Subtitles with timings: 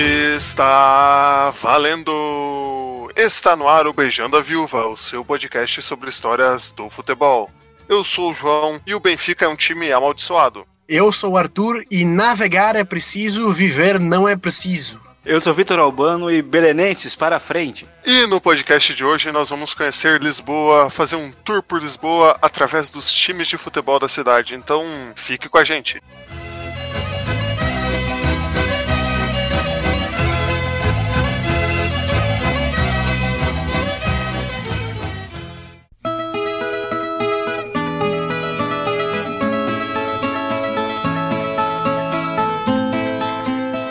[0.00, 3.10] Está valendo!
[3.16, 7.50] Está no ar o Beijando a Viúva, o seu podcast sobre histórias do futebol.
[7.88, 10.64] Eu sou o João e o Benfica é um time amaldiçoado.
[10.88, 15.00] Eu sou o Arthur e navegar é preciso, viver não é preciso.
[15.26, 17.84] Eu sou Vitor Albano e Belenenses para frente.
[18.06, 22.88] E no podcast de hoje nós vamos conhecer Lisboa, fazer um tour por Lisboa através
[22.88, 24.54] dos times de futebol da cidade.
[24.54, 26.00] Então fique com a gente.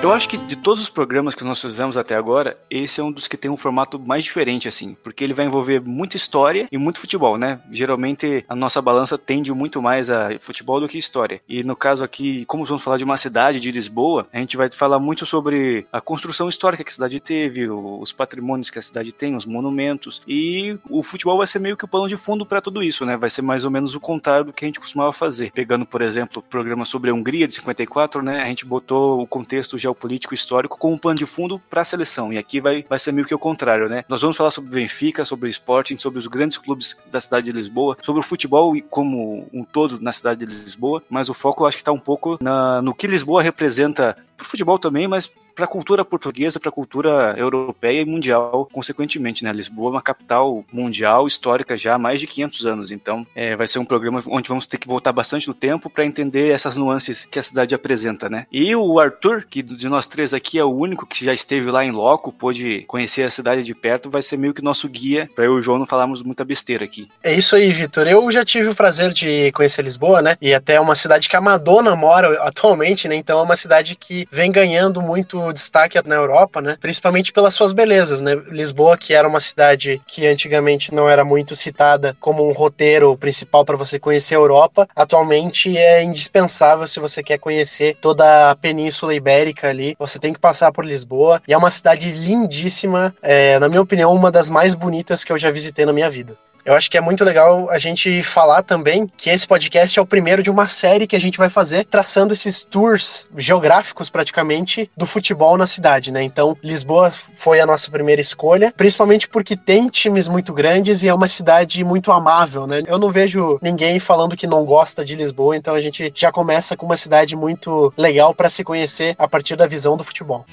[0.08, 3.12] Eu acho que de todos os programas que nós fizemos até agora, esse é um
[3.12, 6.78] dos que tem um formato mais diferente, assim, porque ele vai envolver muita história e
[6.78, 7.60] muito futebol, né?
[7.70, 11.42] Geralmente a nossa balança tende muito mais a futebol do que história.
[11.46, 14.70] E no caso aqui, como vamos falar de uma cidade de Lisboa, a gente vai
[14.70, 19.12] falar muito sobre a construção histórica que a cidade teve, os patrimônios que a cidade
[19.12, 20.22] tem, os monumentos.
[20.26, 23.18] E o futebol vai ser meio que o pano de fundo para tudo isso, né?
[23.18, 25.52] Vai ser mais ou menos o contrário do que a gente costumava fazer.
[25.52, 28.42] Pegando, por exemplo, o programa sobre a Hungria de 54, né?
[28.42, 32.32] A gente botou o contexto geopolítico político histórico como pano de fundo para a seleção.
[32.32, 34.06] E aqui vai, vai ser meio que o contrário, né?
[34.08, 37.52] Nós vamos falar sobre Benfica, sobre o Sporting, sobre os grandes clubes da cidade de
[37.52, 41.68] Lisboa, sobre o futebol como um todo na cidade de Lisboa, mas o foco eu
[41.68, 45.32] acho que está um pouco na, no que Lisboa representa para o futebol também, mas
[45.58, 49.52] para a cultura portuguesa, para a cultura europeia e mundial, consequentemente, né?
[49.52, 53.68] Lisboa é uma capital mundial histórica já há mais de 500 anos, então é, vai
[53.68, 57.26] ser um programa onde vamos ter que voltar bastante no tempo para entender essas nuances
[57.26, 58.46] que a cidade apresenta, né?
[58.52, 61.84] E o Arthur, que de nós três aqui é o único que já esteve lá
[61.84, 65.46] em loco, pôde conhecer a cidade de perto, vai ser meio que nosso guia para
[65.46, 67.10] eu e o João não falarmos muita besteira aqui.
[67.24, 68.08] É isso aí, Vitor.
[68.08, 70.36] Eu já tive o prazer de conhecer Lisboa, né?
[70.40, 73.16] E até é uma cidade que a Madonna mora atualmente, né?
[73.16, 76.78] Então é uma cidade que vem ganhando muito destaque na Europa, né?
[76.80, 78.36] Principalmente pelas suas belezas, né?
[78.50, 83.66] Lisboa, que era uma cidade que antigamente não era muito citada como um roteiro principal
[83.66, 89.14] para você conhecer a Europa, atualmente é indispensável se você quer conhecer toda a Península
[89.14, 89.96] Ibérica ali.
[90.00, 94.14] Você tem que passar por Lisboa e é uma cidade lindíssima, é, na minha opinião,
[94.14, 96.38] uma das mais bonitas que eu já visitei na minha vida.
[96.68, 100.06] Eu acho que é muito legal a gente falar também que esse podcast é o
[100.06, 105.06] primeiro de uma série que a gente vai fazer traçando esses tours geográficos praticamente do
[105.06, 106.22] futebol na cidade, né?
[106.22, 111.14] Então, Lisboa foi a nossa primeira escolha, principalmente porque tem times muito grandes e é
[111.14, 112.84] uma cidade muito amável, né?
[112.86, 116.76] Eu não vejo ninguém falando que não gosta de Lisboa, então a gente já começa
[116.76, 120.46] com uma cidade muito legal para se conhecer a partir da visão do futebol.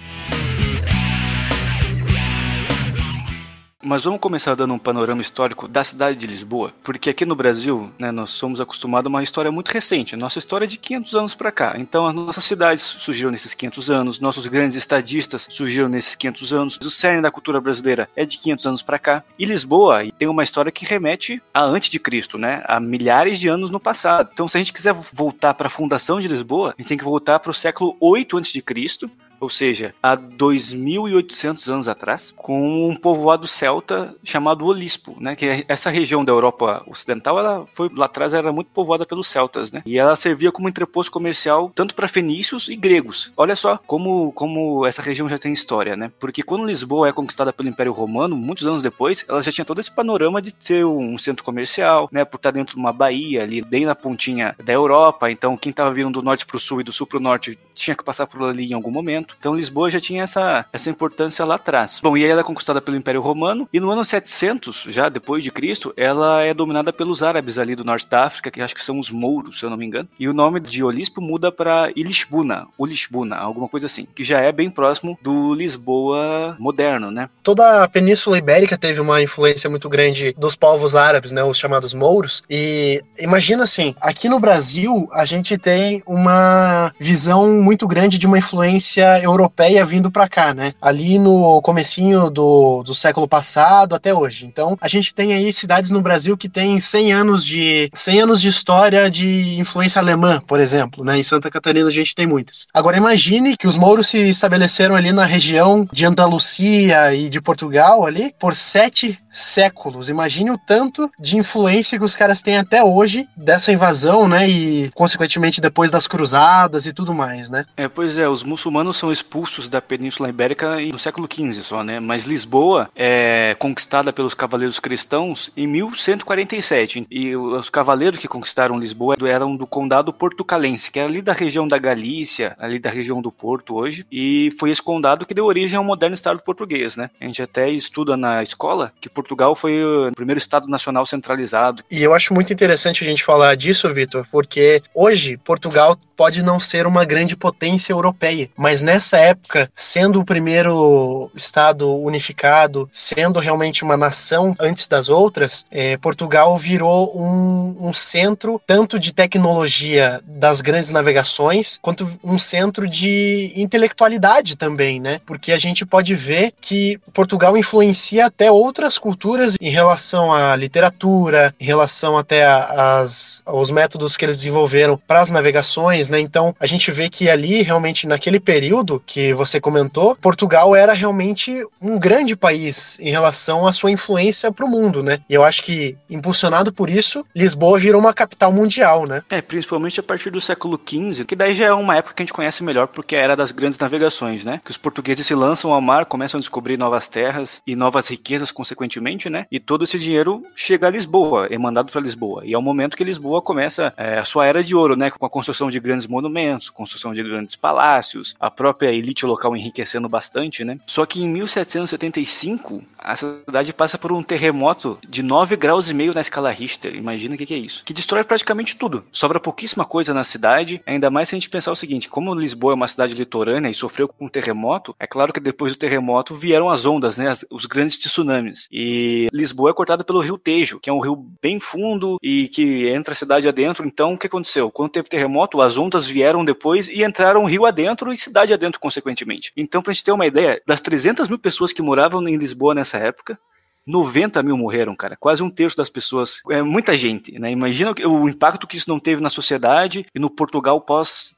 [3.87, 7.93] Mas vamos começar dando um panorama histórico da cidade de Lisboa, porque aqui no Brasil,
[7.99, 10.17] né, nós somos acostumados a uma história muito recente.
[10.17, 11.75] Nossa história é de 500 anos para cá.
[11.77, 16.79] Então, as nossas cidades surgiram nesses 500 anos, nossos grandes estadistas surgiram nesses 500 anos.
[16.79, 19.23] O cerne da cultura brasileira é de 500 anos para cá.
[19.39, 23.49] E Lisboa tem uma história que remete a antes de Cristo, né, a milhares de
[23.49, 24.31] anos no passado.
[24.33, 27.05] Então, se a gente quiser voltar para a fundação de Lisboa, a gente tem que
[27.05, 29.11] voltar para o século 8 antes de Cristo,
[29.45, 35.37] ou seja, há 2.800 anos atrás, com um povoado celta chamado Olispo, né?
[35.37, 39.29] Que é essa região da Europa Ocidental, ela foi lá atrás era muito povoada pelos
[39.29, 39.83] celtas, né?
[39.85, 43.33] E ela servia como entreposto comercial tanto para fenícios e gregos.
[43.37, 46.11] Olha só como como essa região já tem história, né?
[46.19, 49.81] Porque quando Lisboa é conquistada pelo Império Romano, muitos anos depois, ela já tinha todo
[49.81, 52.25] esse panorama de ser um centro comercial, né?
[52.25, 55.31] Por estar dentro de uma baía ali, bem na pontinha da Europa.
[55.31, 57.59] Então, quem estava vindo do norte para o sul e do sul para o norte
[57.75, 59.34] tinha que passar por ali em algum momento.
[59.39, 62.01] Então Lisboa já tinha essa, essa importância lá atrás.
[62.03, 65.43] Bom, e aí ela é conquistada pelo Império Romano e no ano 700, já depois
[65.43, 68.85] de Cristo, ela é dominada pelos árabes ali do norte da África, que acho que
[68.85, 70.09] são os mouros, se eu não me engano.
[70.19, 74.53] E o nome de Olispo muda para Ilishbuna, Ulishbuna, alguma coisa assim, que já é
[74.53, 77.29] bem próximo do Lisboa moderno, né?
[77.43, 81.95] Toda a Península Ibérica teve uma influência muito grande dos povos árabes, né, os chamados
[81.95, 82.43] mouros.
[82.49, 88.39] E imagina assim, aqui no Brasil a gente tem uma visão muito grande de uma
[88.39, 90.73] influência europeia vindo para cá, né?
[90.81, 94.47] Ali no comecinho do, do século passado até hoje.
[94.47, 98.41] Então, a gente tem aí cidades no Brasil que tem 100 anos de 100 anos
[98.41, 101.19] de história de influência alemã, por exemplo, né?
[101.19, 102.67] Em Santa Catarina a gente tem muitas.
[102.73, 108.05] Agora imagine que os mouros se estabeleceram ali na região de Andalucia e de Portugal
[108.07, 110.09] ali por sete séculos.
[110.09, 114.49] Imagine o tanto de influência que os caras têm até hoje dessa invasão, né?
[114.49, 117.67] E, consequentemente, depois das cruzadas e tudo mais, né?
[117.77, 121.99] É, pois é, os muçulmanos são expulsos da Península Ibérica no século XV só, né?
[122.01, 127.07] Mas Lisboa é conquistada pelos cavaleiros cristãos em 1147.
[127.11, 131.67] E os cavaleiros que conquistaram Lisboa eram do condado portucalense, que era ali da região
[131.67, 134.07] da Galícia, ali da região do Porto hoje.
[134.11, 137.11] E foi esse condado que deu origem ao moderno Estado português, né?
[137.21, 141.83] A gente até estuda na escola que Portugal foi o primeiro Estado nacional centralizado.
[141.91, 146.61] E eu acho muito interessante a gente falar disso, Vitor, porque hoje Portugal pode não
[146.61, 153.83] ser uma grande potência europeia, mas nessa época, sendo o primeiro Estado unificado, sendo realmente
[153.83, 160.61] uma nação antes das outras, é, Portugal virou um, um centro tanto de tecnologia das
[160.61, 165.21] grandes navegações, quanto um centro de intelectualidade também, né?
[165.27, 169.14] Porque a gente pode ver que Portugal influencia até outras culturas
[169.61, 175.31] em relação à literatura, em relação até as, aos métodos que eles desenvolveram para as
[175.31, 176.21] navegações, né?
[176.21, 181.65] Então a gente vê que ali realmente naquele período que você comentou, Portugal era realmente
[181.81, 185.19] um grande país em relação à sua influência para o mundo, né?
[185.29, 189.23] E eu acho que impulsionado por isso, Lisboa virou uma capital mundial, né?
[189.31, 192.25] É, principalmente a partir do século XV, que daí já é uma época que a
[192.25, 194.61] gente conhece melhor porque era das grandes navegações, né?
[194.65, 198.51] Que os portugueses se lançam ao mar, começam a descobrir novas terras e novas riquezas
[198.51, 199.47] consequentemente, né?
[199.51, 202.43] E todo esse dinheiro chega a Lisboa, é mandado para Lisboa.
[202.45, 205.11] E é o momento que Lisboa começa é, a sua era de ouro, né?
[205.11, 210.09] Com a construção de grandes monumentos, construção de grandes palácios, a própria elite local enriquecendo
[210.09, 210.79] bastante, né?
[210.87, 216.15] Só que em 1775 a cidade passa por um terremoto de 9 graus e meio
[216.15, 216.95] na escala Richter.
[216.95, 217.83] Imagina o que, que é isso.
[217.85, 219.05] Que destrói praticamente tudo.
[219.11, 222.73] Sobra pouquíssima coisa na cidade, ainda mais se a gente pensar o seguinte: como Lisboa
[222.73, 226.35] é uma cidade litorânea e sofreu com um terremoto, é claro que depois do terremoto
[226.35, 227.33] vieram as ondas, né?
[227.51, 228.69] os grandes tsunamis.
[228.71, 228.94] E
[229.33, 233.13] Lisboa é cortada pelo rio Tejo, que é um rio bem fundo e que entra
[233.13, 233.87] a cidade adentro.
[233.87, 234.71] Então, o que aconteceu?
[234.71, 239.53] Quando teve terremoto, as ondas vieram depois e entraram rio adentro e cidade adentro, consequentemente.
[239.57, 242.99] Então, pra gente ter uma ideia, das 300 mil pessoas que moravam em Lisboa nessa
[242.99, 243.39] época,
[243.87, 245.17] 90 mil morreram, cara.
[245.17, 246.41] Quase um terço das pessoas.
[246.51, 247.51] É muita gente, né?
[247.51, 250.81] Imagina o impacto que isso não teve na sociedade e no Portugal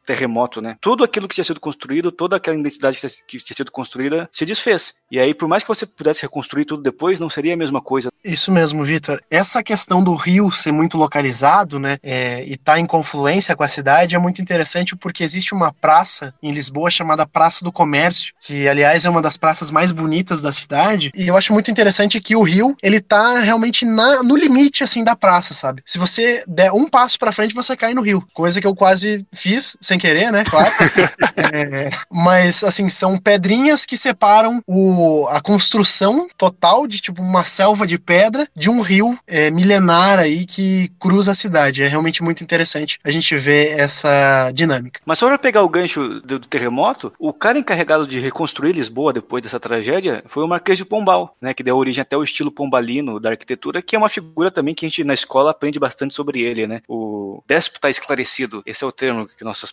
[0.07, 0.77] pós-terremoto, né?
[0.81, 4.95] Tudo aquilo que tinha sido construído, toda aquela identidade que tinha sido construída se desfez.
[5.11, 8.11] E aí, por mais que você pudesse reconstruir tudo depois, não seria a mesma coisa.
[8.25, 9.21] Isso mesmo, Vitor.
[9.31, 11.99] Essa questão do rio ser muito localizado, né?
[12.03, 15.73] É, e estar tá em confluência com a cidade é muito interessante porque existe uma
[15.73, 20.43] praça em Lisboa chamada Praça do Comércio, que, aliás, é uma das praças mais bonitas
[20.43, 21.11] da cidade.
[21.15, 25.05] E eu acho muito interessante que o rio, ele tá realmente na, no limite, assim,
[25.05, 25.83] da praça, sabe?
[25.85, 28.27] Se você der um passo para frente, você cai no rio.
[28.35, 30.45] Coisa que eu quase fiz, sem querer, né?
[30.45, 30.73] Claro.
[31.37, 37.87] é, mas, assim, são pedrinhas que separam o, a construção total de, tipo, uma selva
[37.87, 41.83] de pedra de um rio é, milenar aí que cruza a cidade.
[41.83, 45.01] É realmente muito interessante a gente ver essa dinâmica.
[45.05, 49.13] Mas só pra pegar o gancho do, do terremoto, o cara encarregado de reconstruir Lisboa
[49.13, 51.55] depois dessa tragédia foi o Marquês de Pombal, né?
[51.55, 54.85] Que deu origem até o estilo pombalino da arquitetura, que é uma figura também que
[54.85, 56.83] a gente na escola aprende bastante sobre ele, né?
[56.89, 59.71] O déspota esclarecido, esse é o termo que nossas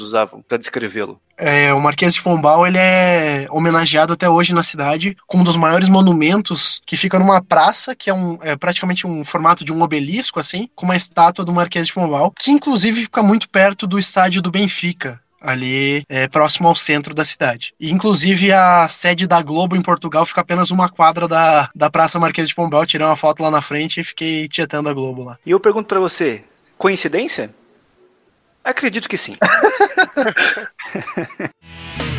[0.00, 1.20] usavam para descrevê-lo.
[1.36, 5.56] É, o Marquês de Pombal, ele é homenageado até hoje na cidade com um dos
[5.56, 9.82] maiores monumentos que fica numa praça, que é, um, é praticamente um formato de um
[9.82, 13.98] obelisco, assim, com uma estátua do Marquês de Pombal, que inclusive fica muito perto do
[13.98, 17.74] estádio do Benfica, ali é, próximo ao centro da cidade.
[17.78, 22.18] E, inclusive, a sede da Globo em Portugal fica apenas uma quadra da, da Praça
[22.18, 22.86] Marquês de Pombal.
[22.86, 25.36] Tirei uma foto lá na frente e fiquei tietando a Globo lá.
[25.44, 26.44] E eu pergunto para você,
[26.78, 27.52] coincidência?
[28.64, 29.36] Acredito que sim.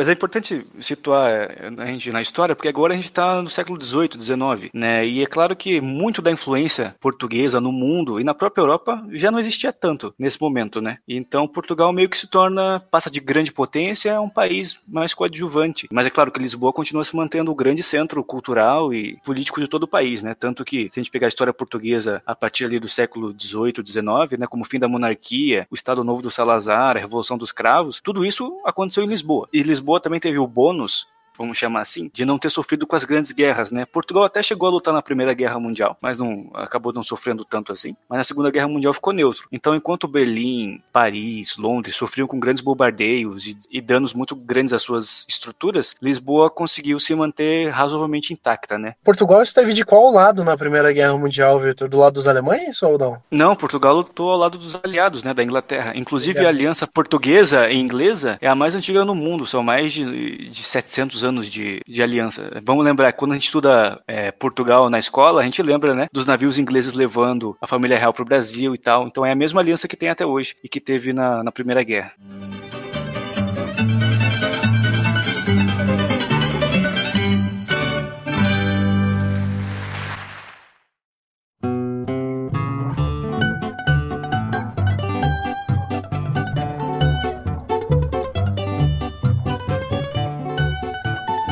[0.00, 3.50] Mas é importante situar eh, a gente na história, porque agora a gente está no
[3.50, 5.06] século XVIII, XIX, né?
[5.06, 9.30] E é claro que muito da influência portuguesa no mundo e na própria Europa já
[9.30, 11.00] não existia tanto nesse momento, né?
[11.06, 15.86] Então Portugal meio que se torna, passa de grande potência a um país mais coadjuvante.
[15.92, 19.68] Mas é claro que Lisboa continua se mantendo o grande centro cultural e político de
[19.68, 20.34] todo o país, né?
[20.34, 23.84] Tanto que, se a gente pegar a história portuguesa a partir ali do século XVIII,
[23.84, 24.46] XIX, né?
[24.46, 28.24] Como o fim da monarquia, o Estado Novo do Salazar, a Revolução dos Cravos, tudo
[28.24, 29.46] isso aconteceu em Lisboa.
[29.52, 31.08] E Lisboa Lisboa também teve o bônus
[31.40, 33.86] vamos chamar assim, de não ter sofrido com as grandes guerras, né?
[33.86, 37.72] Portugal até chegou a lutar na Primeira Guerra Mundial, mas não acabou não sofrendo tanto
[37.72, 37.94] assim.
[38.08, 39.46] Mas na Segunda Guerra Mundial ficou neutro.
[39.52, 44.82] Então, enquanto Berlim, Paris, Londres sofriam com grandes bombardeios e, e danos muito grandes às
[44.82, 48.94] suas estruturas, Lisboa conseguiu se manter razoavelmente intacta, né?
[49.02, 51.88] Portugal esteve de qual lado na Primeira Guerra Mundial, Victor?
[51.88, 53.22] Do lado dos alemães ou não?
[53.30, 55.92] Não, Portugal lutou ao lado dos aliados, né, da Inglaterra.
[55.94, 60.48] Inclusive, a aliança portuguesa e inglesa é a mais antiga no mundo, são mais de,
[60.48, 62.60] de 700 500 anos de, de aliança.
[62.62, 66.26] Vamos lembrar, quando a gente estuda é, Portugal na escola, a gente lembra, né, dos
[66.26, 69.06] navios ingleses levando a família real para o Brasil e tal.
[69.06, 71.82] Então é a mesma aliança que tem até hoje e que teve na, na Primeira
[71.82, 72.12] Guerra.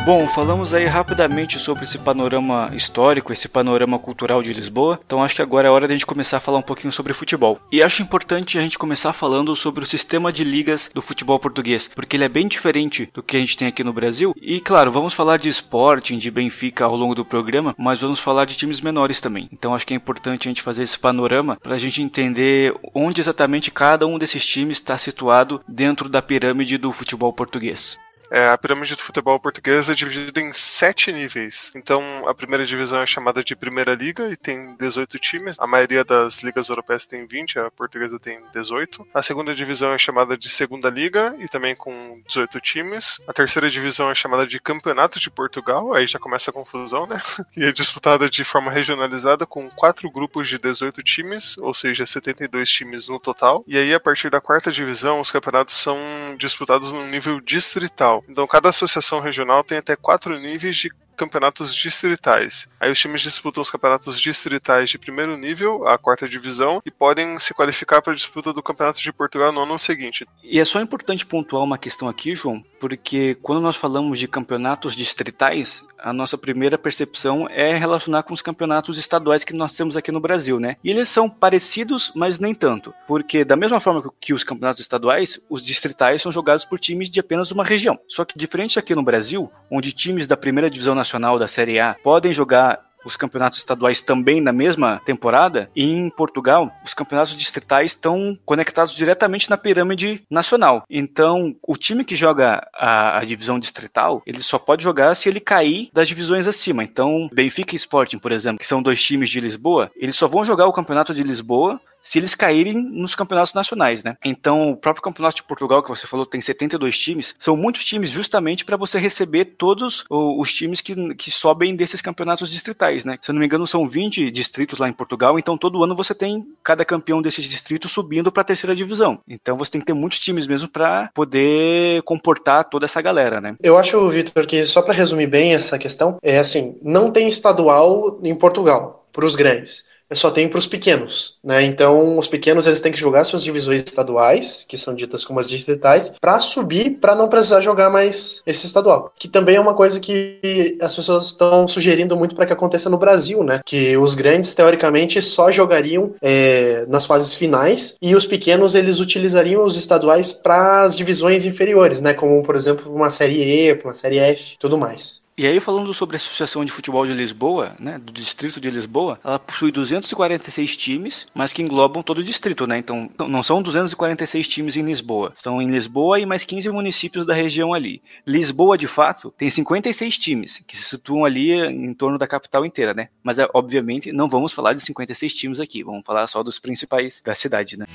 [0.08, 5.34] Bom, falamos aí rapidamente sobre esse panorama histórico, esse panorama cultural de Lisboa, então acho
[5.34, 7.60] que agora é hora de a gente começar a falar um pouquinho sobre futebol.
[7.70, 11.90] E acho importante a gente começar falando sobre o sistema de ligas do futebol português,
[11.94, 14.34] porque ele é bem diferente do que a gente tem aqui no Brasil.
[14.40, 18.46] E claro, vamos falar de Sporting, de Benfica ao longo do programa, mas vamos falar
[18.46, 19.46] de times menores também.
[19.52, 23.20] Então acho que é importante a gente fazer esse panorama para a gente entender onde
[23.20, 27.98] exatamente cada um desses times está situado dentro da pirâmide do futebol português.
[28.30, 31.72] É, a pirâmide do futebol português é dividida em sete níveis.
[31.74, 35.56] Então, a primeira divisão é chamada de Primeira Liga e tem 18 times.
[35.58, 39.06] A maioria das ligas europeias tem 20, a portuguesa tem 18.
[39.14, 43.20] A segunda divisão é chamada de Segunda Liga e também com 18 times.
[43.26, 47.20] A terceira divisão é chamada de Campeonato de Portugal, aí já começa a confusão, né?
[47.56, 52.70] E é disputada de forma regionalizada com quatro grupos de 18 times, ou seja, 72
[52.70, 53.64] times no total.
[53.66, 55.98] E aí, a partir da quarta divisão, os campeonatos são
[56.36, 58.17] disputados no nível distrital.
[58.28, 62.68] Então, cada associação regional tem até quatro níveis de campeonatos distritais.
[62.80, 67.38] Aí os times disputam os campeonatos distritais de primeiro nível, a quarta divisão, e podem
[67.40, 70.26] se qualificar para a disputa do Campeonato de Portugal no ano seguinte.
[70.42, 74.94] E é só importante pontuar uma questão aqui, João, porque quando nós falamos de campeonatos
[74.94, 80.12] distritais, a nossa primeira percepção é relacionar com os campeonatos estaduais que nós temos aqui
[80.12, 80.76] no Brasil, né?
[80.84, 85.40] E eles são parecidos, mas nem tanto, porque da mesma forma que os campeonatos estaduais,
[85.50, 87.98] os distritais são jogados por times de apenas uma região.
[88.06, 91.07] Só que diferente aqui no Brasil, onde times da primeira divisão nacional
[91.38, 96.70] da Série A podem jogar os campeonatos estaduais também na mesma temporada, e em Portugal,
[96.84, 100.84] os campeonatos distritais estão conectados diretamente na pirâmide nacional.
[100.90, 105.40] Então, o time que joga a, a, divisão distrital, ele só pode jogar se ele
[105.40, 106.84] cair das divisões acima.
[106.84, 110.44] Então, Benfica e Sporting, por exemplo, que são dois times de Lisboa, eles só vão
[110.44, 114.16] jogar o campeonato de Lisboa se eles caírem nos campeonatos nacionais, né?
[114.24, 118.10] Então, o próprio campeonato de Portugal, que você falou, tem 72 times, são muitos times
[118.10, 123.18] justamente para você receber todos os times que, que sobem desses campeonatos distritais, né?
[123.20, 126.14] Se eu não me engano, são 20 distritos lá em Portugal, então todo ano você
[126.14, 129.20] tem cada campeão desses distritos subindo para a terceira divisão.
[129.28, 133.56] Então, você tem que ter muitos times mesmo para poder comportar toda essa galera, né?
[133.62, 138.18] Eu acho, Vitor, que só para resumir bem essa questão, é assim, não tem estadual
[138.22, 141.62] em Portugal para os grandes só tem para os pequenos, né?
[141.62, 145.48] Então, os pequenos eles têm que jogar suas divisões estaduais, que são ditas como as
[145.48, 149.12] distritais, para subir, para não precisar jogar mais esse estadual.
[149.18, 152.98] Que também é uma coisa que as pessoas estão sugerindo muito para que aconteça no
[152.98, 153.60] Brasil, né?
[153.64, 159.64] Que os grandes teoricamente só jogariam é, nas fases finais e os pequenos eles utilizariam
[159.64, 162.14] os estaduais para as divisões inferiores, né?
[162.14, 165.27] Como por exemplo uma série E, uma série F, tudo mais.
[165.38, 169.20] E aí, falando sobre a Associação de Futebol de Lisboa, né, do Distrito de Lisboa,
[169.22, 172.76] ela possui 246 times, mas que englobam todo o distrito, né?
[172.76, 175.30] Então, não são 246 times em Lisboa.
[175.36, 178.02] São em Lisboa e mais 15 municípios da região ali.
[178.26, 182.92] Lisboa, de fato, tem 56 times, que se situam ali em torno da capital inteira,
[182.92, 183.08] né?
[183.22, 187.22] Mas, é, obviamente, não vamos falar de 56 times aqui, vamos falar só dos principais
[187.24, 187.86] da cidade, né?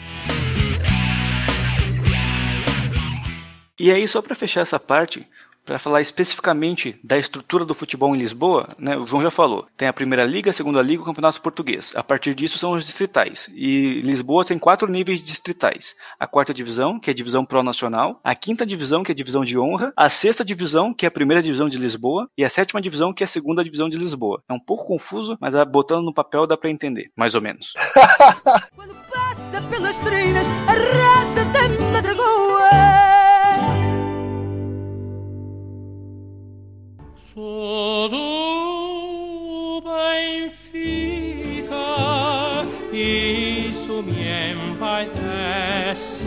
[3.78, 5.28] E aí, só para fechar essa parte,
[5.66, 9.68] para falar especificamente da estrutura do futebol em Lisboa, né, o João já falou.
[9.78, 11.94] Tem a Primeira Liga, a Segunda Liga e o Campeonato Português.
[11.96, 13.50] A partir disso são os distritais.
[13.54, 15.96] E Lisboa tem quatro níveis distritais.
[16.20, 18.20] A quarta divisão, que é a divisão pró-nacional.
[18.24, 19.94] A quinta divisão, que é a divisão de honra.
[19.96, 22.30] A sexta divisão, que é a primeira divisão de Lisboa.
[22.38, 24.42] E a sétima divisão, que é a segunda divisão de Lisboa.
[24.50, 27.74] É um pouco confuso, mas botando no papel dá para entender, mais ou menos.
[28.76, 31.64] Quando passa pelas treinas, a raça da
[32.24, 33.03] Sou
[37.36, 38.12] do
[39.82, 40.54] Benfica,
[42.94, 46.26] isso me envaidece.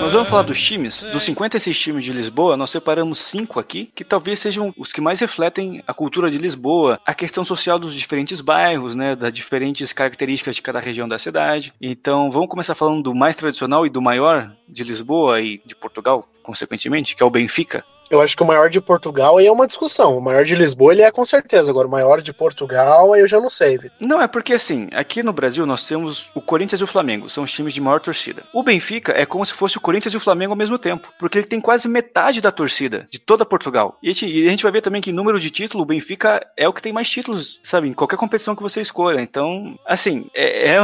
[0.00, 1.02] Nós vamos falar dos times.
[1.02, 5.18] Dos 56 times de Lisboa, nós separamos cinco aqui, que talvez sejam os que mais
[5.18, 10.54] refletem a cultura de Lisboa, a questão social dos diferentes bairros, né, das diferentes características
[10.54, 11.74] de cada região da cidade.
[11.80, 16.28] Então, vamos começar falando do mais tradicional e do maior de Lisboa e de Portugal,
[16.40, 17.84] consequentemente, que é o Benfica.
[18.10, 20.16] Eu acho que o maior de Portugal aí é uma discussão.
[20.16, 21.70] O maior de Lisboa ele é com certeza.
[21.70, 23.78] Agora, o maior de Portugal aí eu já não sei.
[23.78, 23.96] Vitor.
[24.00, 27.44] Não, é porque assim, aqui no Brasil nós temos o Corinthians e o Flamengo, são
[27.44, 28.44] os times de maior torcida.
[28.52, 31.38] O Benfica é como se fosse o Corinthians e o Flamengo ao mesmo tempo, porque
[31.38, 33.98] ele tem quase metade da torcida de toda Portugal.
[34.02, 35.86] E a gente, e a gente vai ver também que em número de título, o
[35.86, 39.20] Benfica é o que tem mais títulos, sabe, em qualquer competição que você escolha.
[39.20, 40.78] Então, assim, é, é,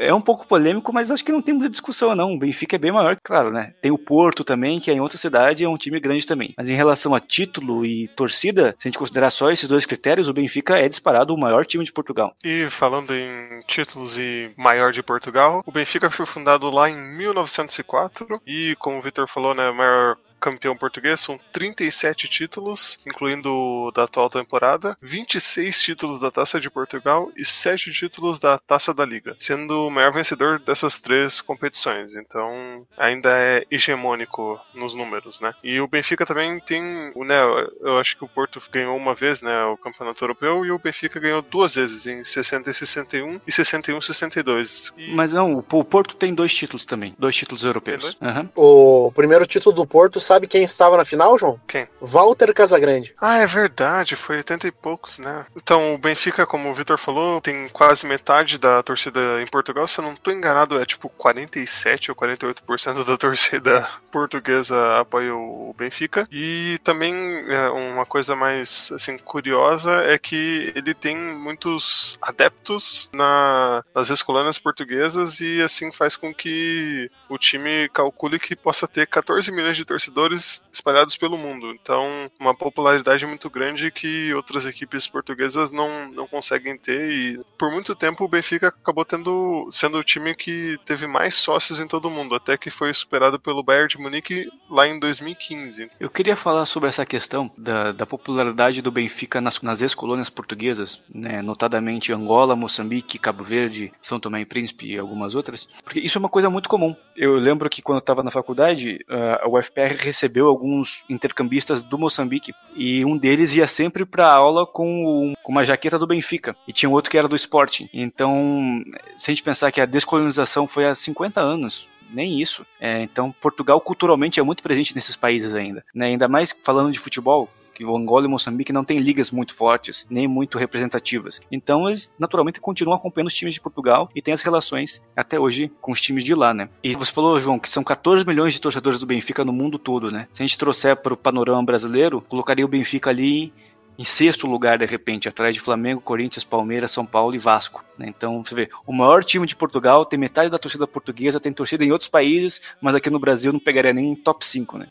[0.08, 2.34] é um pouco polêmico, mas acho que não tem muita discussão, não.
[2.34, 3.72] O Benfica é bem maior, claro, né?
[3.80, 6.54] Tem o Porto também, que é em outra cidade, é um time grande também.
[6.56, 10.28] Mas em relação a título e torcida, se a gente considerar só esses dois critérios,
[10.28, 12.34] o Benfica é disparado o maior time de Portugal.
[12.44, 18.40] E falando em títulos e maior de Portugal, o Benfica foi fundado lá em 1904
[18.46, 24.28] e, como o Vitor falou, né, maior campeão português, são 37 títulos, incluindo da atual
[24.28, 29.86] temporada, 26 títulos da Taça de Portugal e 7 títulos da Taça da Liga, sendo
[29.86, 32.14] o maior vencedor dessas três competições.
[32.16, 35.54] Então, ainda é hegemônico nos números, né?
[35.62, 37.40] E o Benfica também tem, né,
[37.80, 41.20] eu acho que o Porto ganhou uma vez, né, o Campeonato Europeu e o Benfica
[41.20, 44.92] ganhou duas vezes em 60 e 61 e 61 e 62.
[44.96, 45.14] E...
[45.14, 48.16] Mas não, o Porto tem dois títulos também, dois títulos europeus.
[48.20, 48.48] Uhum.
[48.54, 51.58] O primeiro título do Porto sabe quem estava na final, João?
[51.66, 51.88] Quem?
[52.00, 53.14] Walter Casagrande.
[53.18, 55.46] Ah, é verdade, foi 80 e poucos, né?
[55.56, 59.88] Então, o Benfica, como o Vitor falou, tem quase metade da torcida em Portugal.
[59.88, 65.74] Se eu não estou enganado, é tipo 47 ou 48% da torcida portuguesa apoia o
[65.76, 66.28] Benfica.
[66.30, 67.14] E também
[67.48, 74.58] é, uma coisa mais assim curiosa é que ele tem muitos adeptos na, nas escolanas
[74.58, 79.84] portuguesas e assim faz com que o time calcule que possa ter 14 milhões de
[79.84, 81.70] torcedores jogadores espalhados pelo mundo.
[81.70, 87.10] Então, uma popularidade muito grande que outras equipes portuguesas não, não conseguem ter.
[87.10, 91.78] E por muito tempo o Benfica acabou tendo sendo o time que teve mais sócios
[91.78, 95.90] em todo o mundo, até que foi superado pelo Bayern de Munique lá em 2015.
[96.00, 101.02] Eu queria falar sobre essa questão da, da popularidade do Benfica nas, nas ex-colônias portuguesas,
[101.12, 106.16] né, notadamente Angola, Moçambique, Cabo Verde, São Tomé e Príncipe e algumas outras, porque isso
[106.16, 106.96] é uma coisa muito comum.
[107.16, 112.54] Eu lembro que quando eu estava na faculdade, a UFPR recebeu alguns intercambistas do Moçambique
[112.74, 116.88] e um deles ia sempre para aula com, com, uma jaqueta do Benfica e tinha
[116.88, 117.88] outro que era do Sporting.
[117.92, 118.82] Então,
[119.16, 122.64] se a gente pensar que a descolonização foi há 50 anos, nem isso.
[122.80, 125.84] É, então, Portugal culturalmente é muito presente nesses países ainda.
[125.94, 126.06] Né?
[126.06, 130.06] Ainda mais falando de futebol, que o Angola e Moçambique não têm ligas muito fortes,
[130.08, 131.42] nem muito representativas.
[131.52, 135.70] Então eles naturalmente continuam acompanhando os times de Portugal e têm as relações até hoje
[135.78, 136.70] com os times de lá, né?
[136.82, 140.10] E você falou, João, que são 14 milhões de torcedores do Benfica no mundo todo,
[140.10, 140.26] né?
[140.32, 143.52] Se a gente trouxer para o panorama brasileiro, colocaria o Benfica ali
[143.98, 147.84] em sexto lugar, de repente, atrás de Flamengo, Corinthians, Palmeiras, São Paulo e Vasco.
[147.98, 148.06] Né?
[148.08, 151.84] Então, você vê, o maior time de Portugal tem metade da torcida portuguesa, tem torcida
[151.84, 154.88] em outros países, mas aqui no Brasil não pegaria nem top 5, né?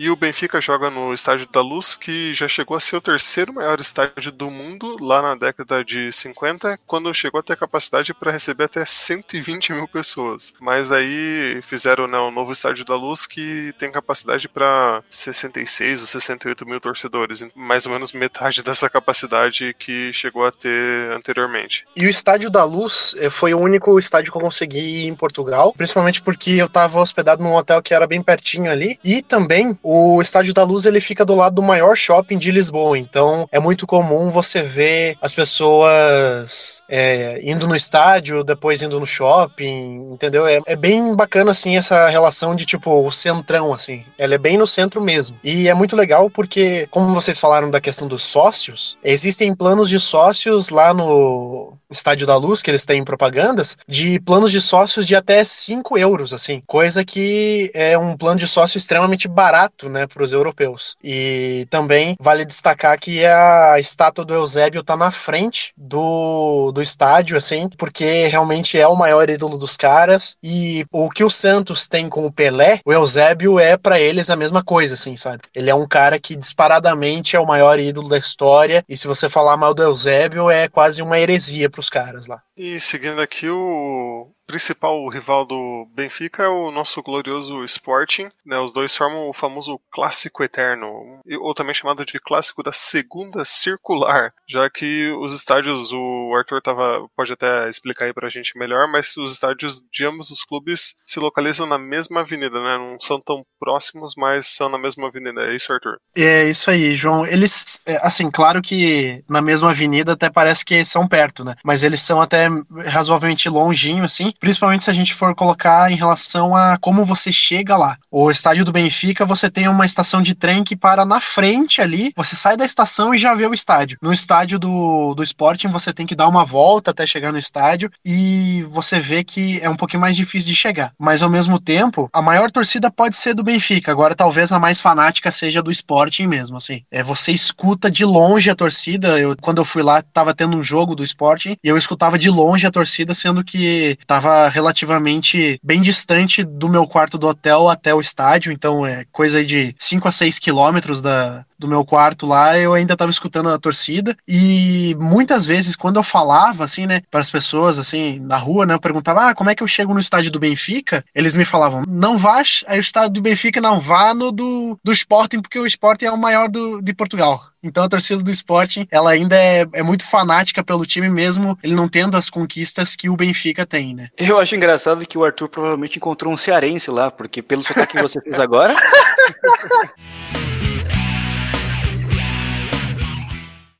[0.00, 3.52] E o Benfica joga no Estádio da Luz, que já chegou a ser o terceiro
[3.52, 8.30] maior estádio do mundo lá na década de 50, quando chegou a ter capacidade para
[8.30, 10.54] receber até 120 mil pessoas.
[10.60, 16.06] Mas aí fizeram né, o novo Estádio da Luz, que tem capacidade para 66 ou
[16.06, 21.84] 68 mil torcedores, mais ou menos metade dessa capacidade que chegou a ter anteriormente.
[21.96, 25.14] E o Estádio da Luz eh, foi o único estádio que eu consegui ir em
[25.16, 29.76] Portugal, principalmente porque eu estava hospedado num hotel que era bem pertinho ali, e também
[29.90, 33.58] o Estádio da Luz ele fica do lado do maior shopping de Lisboa, então é
[33.58, 40.46] muito comum você ver as pessoas é, indo no estádio, depois indo no shopping, entendeu?
[40.46, 44.58] É, é, bem bacana assim essa relação de tipo o centrão assim, ela é bem
[44.58, 45.38] no centro mesmo.
[45.42, 49.98] E é muito legal porque, como vocês falaram da questão dos sócios, existem planos de
[49.98, 55.16] sócios lá no Estádio da Luz, que eles têm propagandas, de planos de sócios de
[55.16, 60.22] até 5 euros, assim, coisa que é um plano de sócio extremamente barato né, para
[60.22, 60.96] os europeus.
[61.02, 67.36] E também vale destacar que a estátua do Eusébio está na frente do, do estádio,
[67.36, 70.36] assim, porque realmente é o maior ídolo dos caras.
[70.42, 74.36] E o que o Santos tem com o Pelé, o Eusébio é para eles a
[74.36, 75.42] mesma coisa, assim, sabe?
[75.54, 78.84] Ele é um cara que disparadamente é o maior ídolo da história.
[78.88, 82.42] E se você falar mal do Eusébio, é quase uma heresia para os caras lá.
[82.56, 88.28] E seguindo aqui o principal rival do Benfica é o nosso glorioso Sporting.
[88.44, 88.58] Né?
[88.58, 94.32] Os dois formam o famoso clássico eterno, ou também chamado de clássico da segunda circular,
[94.48, 99.14] já que os estádios, o Arthur tava, pode até explicar aí pra gente melhor, mas
[99.18, 102.78] os estádios de ambos os clubes se localizam na mesma avenida, né?
[102.78, 105.42] Não são tão próximos, mas são na mesma avenida.
[105.42, 106.00] É isso, Arthur?
[106.16, 107.26] É isso aí, João.
[107.26, 111.54] Eles, é, assim, claro que na mesma avenida até parece que são perto, né?
[111.62, 112.48] Mas eles são até
[112.86, 117.76] razoavelmente longinho, assim, principalmente se a gente for colocar em relação a como você chega
[117.76, 117.96] lá.
[118.10, 122.12] O estádio do Benfica, você tem uma estação de trem que para na frente ali,
[122.16, 123.98] você sai da estação e já vê o estádio.
[124.02, 127.90] No estádio do, do Sporting, você tem que dar uma volta até chegar no estádio
[128.04, 130.92] e você vê que é um pouquinho mais difícil de chegar.
[130.98, 133.90] Mas ao mesmo tempo, a maior torcida pode ser do Benfica.
[133.90, 136.82] Agora, talvez a mais fanática seja do Sporting mesmo, assim.
[136.90, 139.18] É, você escuta de longe a torcida.
[139.18, 142.30] Eu, quando eu fui lá, tava tendo um jogo do Sporting e eu escutava de
[142.30, 147.94] longe a torcida, sendo que tava relativamente bem distante do meu quarto do hotel até
[147.94, 148.52] o estádio.
[148.52, 152.96] Então, é coisa de 5 a 6 quilômetros da, do meu quarto lá, eu ainda
[152.96, 157.78] tava escutando a torcida e muitas vezes quando eu falava assim, né, para as pessoas
[157.78, 160.38] assim na rua, né, eu perguntava: "Ah, como é que eu chego no estádio do
[160.38, 164.78] Benfica?" Eles me falavam: "Não vá aí o estádio do Benfica, não vá no do,
[164.84, 168.30] do Sporting, porque o Sporting é o maior do, de Portugal." Então a torcida do
[168.30, 172.94] Sporting, ela ainda é, é muito fanática pelo time mesmo, ele não tendo as conquistas
[172.94, 174.08] que o Benfica tem, né?
[174.16, 178.02] Eu acho engraçado que o Arthur provavelmente encontrou um cearense lá, porque pelo sotaque que
[178.02, 178.74] você fez agora,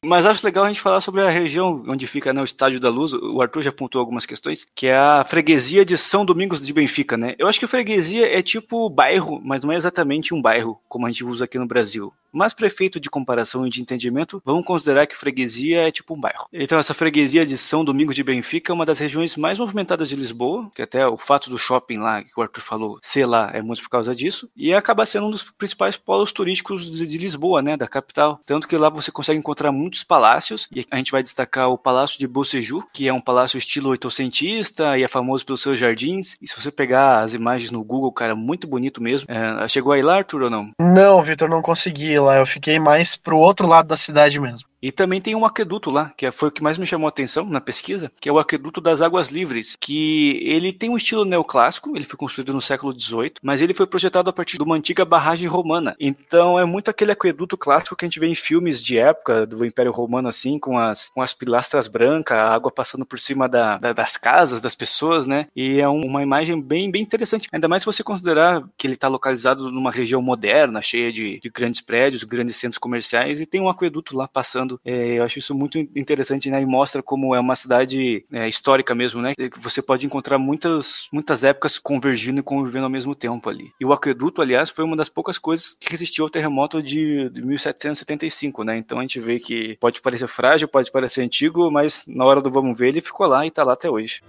[0.09, 2.89] Mas acho legal a gente falar sobre a região onde fica né, o Estádio da
[2.89, 3.13] Luz.
[3.13, 7.17] O Arthur já apontou algumas questões, que é a freguesia de São Domingos de Benfica,
[7.17, 7.35] né?
[7.37, 11.11] Eu acho que freguesia é tipo bairro, mas não é exatamente um bairro, como a
[11.11, 12.13] gente usa aqui no Brasil.
[12.33, 16.47] Mas prefeito de comparação e de entendimento, vamos considerar que freguesia é tipo um bairro.
[16.53, 20.17] Então essa freguesia de São Domingos de Benfica é uma das regiões mais movimentadas de
[20.17, 23.63] Lisboa, que até o fato do shopping lá, que o Arthur falou, ser lá é
[23.63, 27.63] muito por causa disso, e acaba sendo um dos principais polos turísticos de, de Lisboa,
[27.63, 28.41] né, da capital.
[28.45, 32.19] Tanto que lá você consegue encontrar muitos palácios, e a gente vai destacar o Palácio
[32.19, 36.37] de Boceju, que é um palácio estilo oitocentista e é famoso pelos seus jardins.
[36.41, 39.27] E se você pegar as imagens no Google, cara, muito bonito mesmo.
[39.31, 40.71] É, chegou aí lá, Arthur, ou não?
[40.81, 42.37] Não, Vitor, não consegui lá.
[42.37, 44.69] Eu fiquei mais pro outro lado da cidade mesmo.
[44.81, 47.09] E também tem um aqueduto lá, que é, foi o que mais me chamou a
[47.09, 51.25] atenção na pesquisa, que é o aqueduto das Águas Livres, que ele tem um estilo
[51.25, 54.77] neoclássico, ele foi construído no século XVIII, mas ele foi projetado a partir de uma
[54.77, 55.97] antiga barragem romana.
[55.99, 59.65] Então é muito aquele aqueduto clássico que a gente vê em filmes de época do
[59.65, 63.79] Império Romano, assim, com as, com as pilastras brancas, a água passando por cima da,
[63.79, 65.49] da, das casas, das pessoas, né?
[65.57, 68.95] E é um, uma imagem bem, bem interessante, ainda mais se você considerar que ele
[68.95, 73.61] está localizado numa região moderna, cheia de, de grandes prédios, grandes centros comerciais, e tem
[73.61, 76.61] um aqueduto lá passando é, eu acho isso muito interessante, né?
[76.61, 79.33] E mostra como é uma cidade é, histórica mesmo, né?
[79.59, 83.73] Você pode encontrar muitas, muitas épocas convergindo e convivendo ao mesmo tempo ali.
[83.81, 87.43] E o aqueduto, aliás, foi uma das poucas coisas que resistiu ao terremoto de, de
[87.43, 88.77] 1775, né?
[88.77, 92.51] Então a gente vê que pode parecer frágil, pode parecer antigo, mas na hora do
[92.51, 94.23] vamos ver ele ficou lá e tá lá até hoje.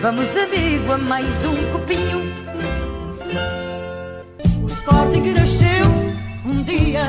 [0.00, 2.44] Vamos amigo a mais um copinho
[6.76, 7.04] dia.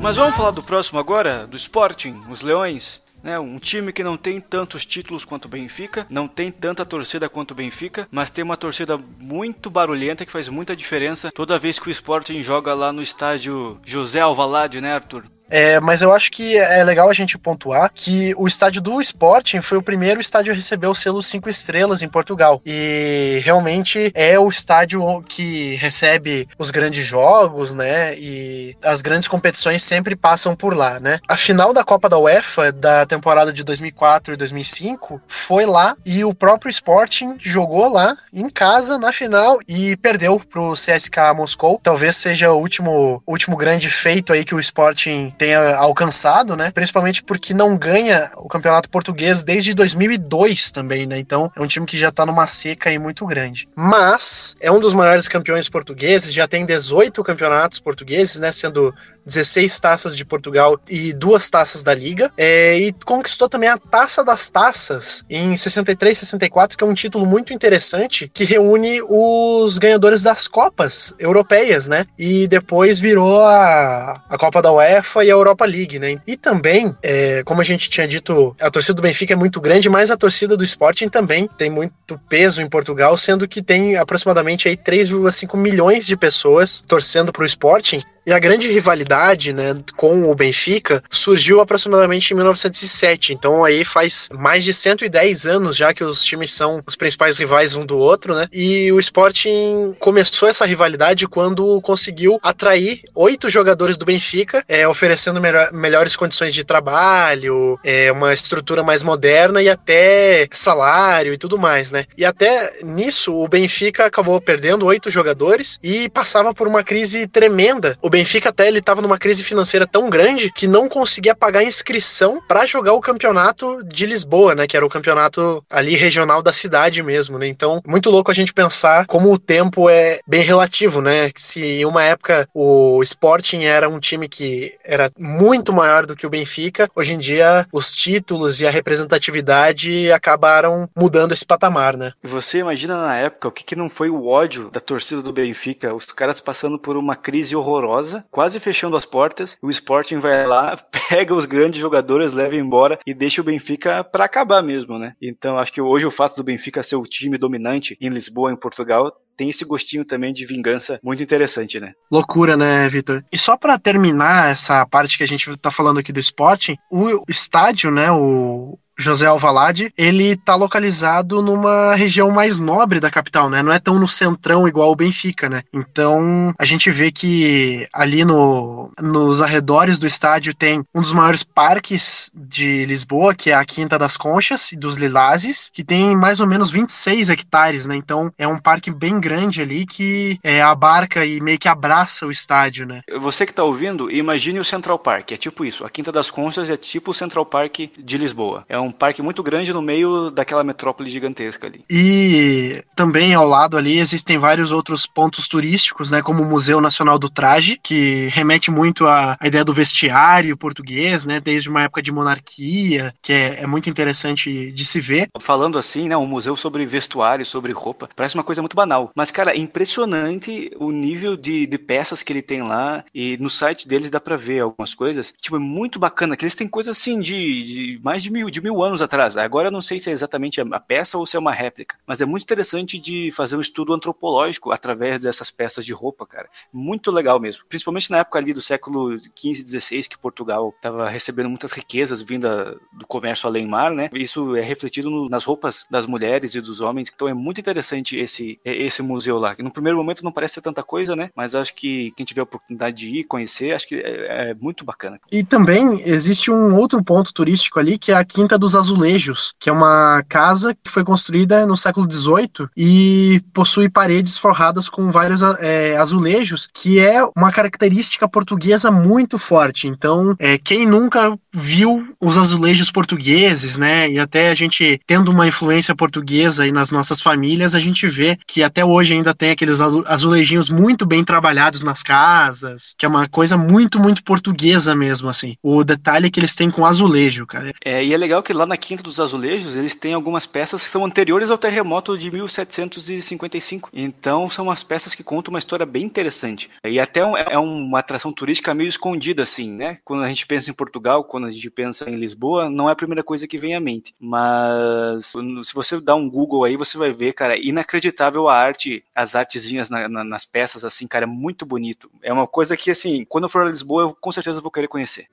[0.00, 3.00] Mas vamos falar do próximo agora, do Sporting, os Leões.
[3.22, 7.28] Né, um time que não tem tantos títulos quanto o Benfica, não tem tanta torcida
[7.28, 11.78] quanto o Benfica, mas tem uma torcida muito barulhenta que faz muita diferença toda vez
[11.78, 15.22] que o Sporting joga lá no estádio José Alvalade, né, Arthur?
[15.52, 19.60] É, mas eu acho que é legal a gente pontuar que o estádio do Sporting
[19.60, 22.62] foi o primeiro estádio a receber o selo 5 estrelas em Portugal.
[22.64, 28.14] E realmente é o estádio que recebe os grandes jogos, né?
[28.16, 31.18] E as grandes competições sempre passam por lá, né?
[31.28, 36.24] A final da Copa da UEFA da temporada de 2004 e 2005 foi lá e
[36.24, 41.78] o próprio Sporting jogou lá em casa na final e perdeu pro CSKA Moscou.
[41.82, 46.70] Talvez seja o último, último grande feito aí que o Sporting tenha alcançado, né?
[46.70, 51.18] Principalmente porque não ganha o campeonato português desde 2002 também, né?
[51.18, 53.68] Então é um time que já tá numa seca aí muito grande.
[53.74, 58.52] Mas é um dos maiores campeões portugueses, já tem 18 campeonatos portugueses, né?
[58.52, 62.30] Sendo 16 taças de Portugal e duas taças da Liga.
[62.36, 67.26] É, e conquistou também a Taça das Taças em 63 64, que é um título
[67.26, 72.04] muito interessante que reúne os ganhadores das Copas europeias, né?
[72.18, 76.20] E depois virou a, a Copa da UEFA e a Europa League, né?
[76.26, 79.88] E também, é, como a gente tinha dito, a torcida do Benfica é muito grande,
[79.88, 84.68] mas a torcida do Sporting também tem muito peso em Portugal, sendo que tem aproximadamente
[84.68, 88.00] aí 3,5 milhões de pessoas torcendo para o Sporting.
[88.24, 93.32] E a grande rivalidade, né, com o Benfica surgiu aproximadamente em 1907.
[93.32, 97.74] Então aí faz mais de 110 anos já que os times são os principais rivais
[97.74, 98.46] um do outro, né?
[98.52, 105.40] E o Sporting começou essa rivalidade quando conseguiu atrair oito jogadores do Benfica, é, oferecendo
[105.40, 111.58] melhor, melhores condições de trabalho, é, uma estrutura mais moderna e até salário e tudo
[111.58, 112.04] mais, né?
[112.16, 117.98] E até nisso o Benfica acabou perdendo oito jogadores e passava por uma crise tremenda.
[118.00, 122.42] O Benfica até ele tava numa crise financeira tão grande que não conseguia pagar inscrição
[122.46, 124.66] para jogar o campeonato de Lisboa, né?
[124.66, 127.46] Que era o campeonato ali regional da cidade mesmo, né?
[127.46, 131.30] Então, muito louco a gente pensar como o tempo é bem relativo, né?
[131.34, 136.26] Se em uma época o Sporting era um time que era muito maior do que
[136.26, 142.12] o Benfica, hoje em dia os títulos e a representatividade acabaram mudando esse patamar, né?
[142.22, 145.94] Você imagina na época o que, que não foi o ódio da torcida do Benfica,
[145.94, 150.76] os caras passando por uma crise horrorosa, quase fechando as portas, o Sporting vai lá,
[151.08, 155.14] pega os grandes jogadores, leva embora e deixa o Benfica para acabar mesmo, né?
[155.20, 158.56] Então acho que hoje o fato do Benfica ser o time dominante em Lisboa, em
[158.56, 161.92] Portugal, tem esse gostinho também de vingança muito interessante, né?
[162.10, 163.24] Loucura, né, Vitor?
[163.32, 167.22] E só para terminar essa parte que a gente tá falando aqui do Sporting, o
[167.28, 173.62] estádio, né, o José Alvalade, ele tá localizado numa região mais nobre da capital, né?
[173.62, 175.62] Não é tão no centrão igual o Benfica, né?
[175.72, 181.42] Então, a gente vê que ali no, nos arredores do estádio tem um dos maiores
[181.42, 186.40] parques de Lisboa, que é a Quinta das Conchas e dos Lilazes, que tem mais
[186.40, 187.96] ou menos 26 hectares, né?
[187.96, 192.30] Então, é um parque bem grande ali que é, abarca e meio que abraça o
[192.30, 193.00] estádio, né?
[193.20, 195.84] Você que tá ouvindo, imagine o Central Park, é tipo isso.
[195.84, 198.64] A Quinta das Conchas é tipo o Central Park de Lisboa.
[198.68, 201.84] É um parque muito grande no meio daquela metrópole gigantesca ali.
[201.90, 207.18] E também ao lado ali existem vários outros pontos turísticos, né, como o Museu Nacional
[207.18, 212.02] do Traje, que remete muito à, à ideia do vestiário português, né, desde uma época
[212.02, 215.28] de monarquia, que é, é muito interessante de se ver.
[215.40, 219.30] Falando assim, né, um museu sobre vestuário, sobre roupa, parece uma coisa muito banal, mas
[219.30, 223.88] cara, é impressionante o nível de, de peças que ele tem lá e no site
[223.88, 227.20] deles dá para ver algumas coisas, tipo, é muito bacana, que eles têm coisas assim
[227.20, 229.36] de, de mais de mil, de mil mil anos atrás.
[229.36, 232.20] Agora eu não sei se é exatamente a peça ou se é uma réplica, mas
[232.20, 236.48] é muito interessante de fazer um estudo antropológico através dessas peças de roupa, cara.
[236.72, 237.64] Muito legal mesmo.
[237.68, 242.76] Principalmente na época ali do século XV, XVI, que Portugal estava recebendo muitas riquezas vinda
[242.92, 244.08] do comércio além mar, né?
[244.12, 247.10] Isso é refletido no, nas roupas das mulheres e dos homens.
[247.14, 249.54] Então é muito interessante esse, esse museu lá.
[249.58, 251.30] No primeiro momento não parece ser tanta coisa, né?
[251.34, 254.84] Mas acho que quem tiver a oportunidade de ir, conhecer, acho que é, é muito
[254.84, 255.18] bacana.
[255.30, 259.68] E também existe um outro ponto turístico ali que é a Quinta dos Azulejos, que
[259.68, 265.42] é uma casa que foi construída no século XVIII e possui paredes forradas com vários
[265.58, 269.88] é, azulejos, que é uma característica portuguesa muito forte.
[269.88, 274.08] Então, é, quem nunca viu os azulejos portugueses, né?
[274.08, 278.38] E até a gente tendo uma influência portuguesa aí nas nossas famílias, a gente vê
[278.46, 283.28] que até hoje ainda tem aqueles azulejinhos muito bem trabalhados nas casas, que é uma
[283.28, 285.56] coisa muito, muito portuguesa mesmo, assim.
[285.60, 287.72] O detalhe que eles têm com azulejo, cara.
[287.84, 290.90] É, e é legal que lá na Quinta dos Azulejos, eles têm algumas peças que
[290.90, 293.90] são anteriores ao terremoto de 1755.
[293.92, 296.70] Então, são umas peças que contam uma história bem interessante.
[296.86, 299.98] E até é uma atração turística meio escondida, assim, né?
[300.04, 302.96] Quando a gente pensa em Portugal, quando a gente pensa em Lisboa, não é a
[302.96, 304.14] primeira coisa que vem à mente.
[304.18, 309.34] Mas, se você dá um Google aí, você vai ver, cara, inacreditável a arte, as
[309.34, 312.10] artezinhas na, na, nas peças, assim, cara, é muito bonito.
[312.22, 314.88] É uma coisa que, assim, quando eu for a Lisboa, eu com certeza vou querer
[314.88, 315.26] conhecer.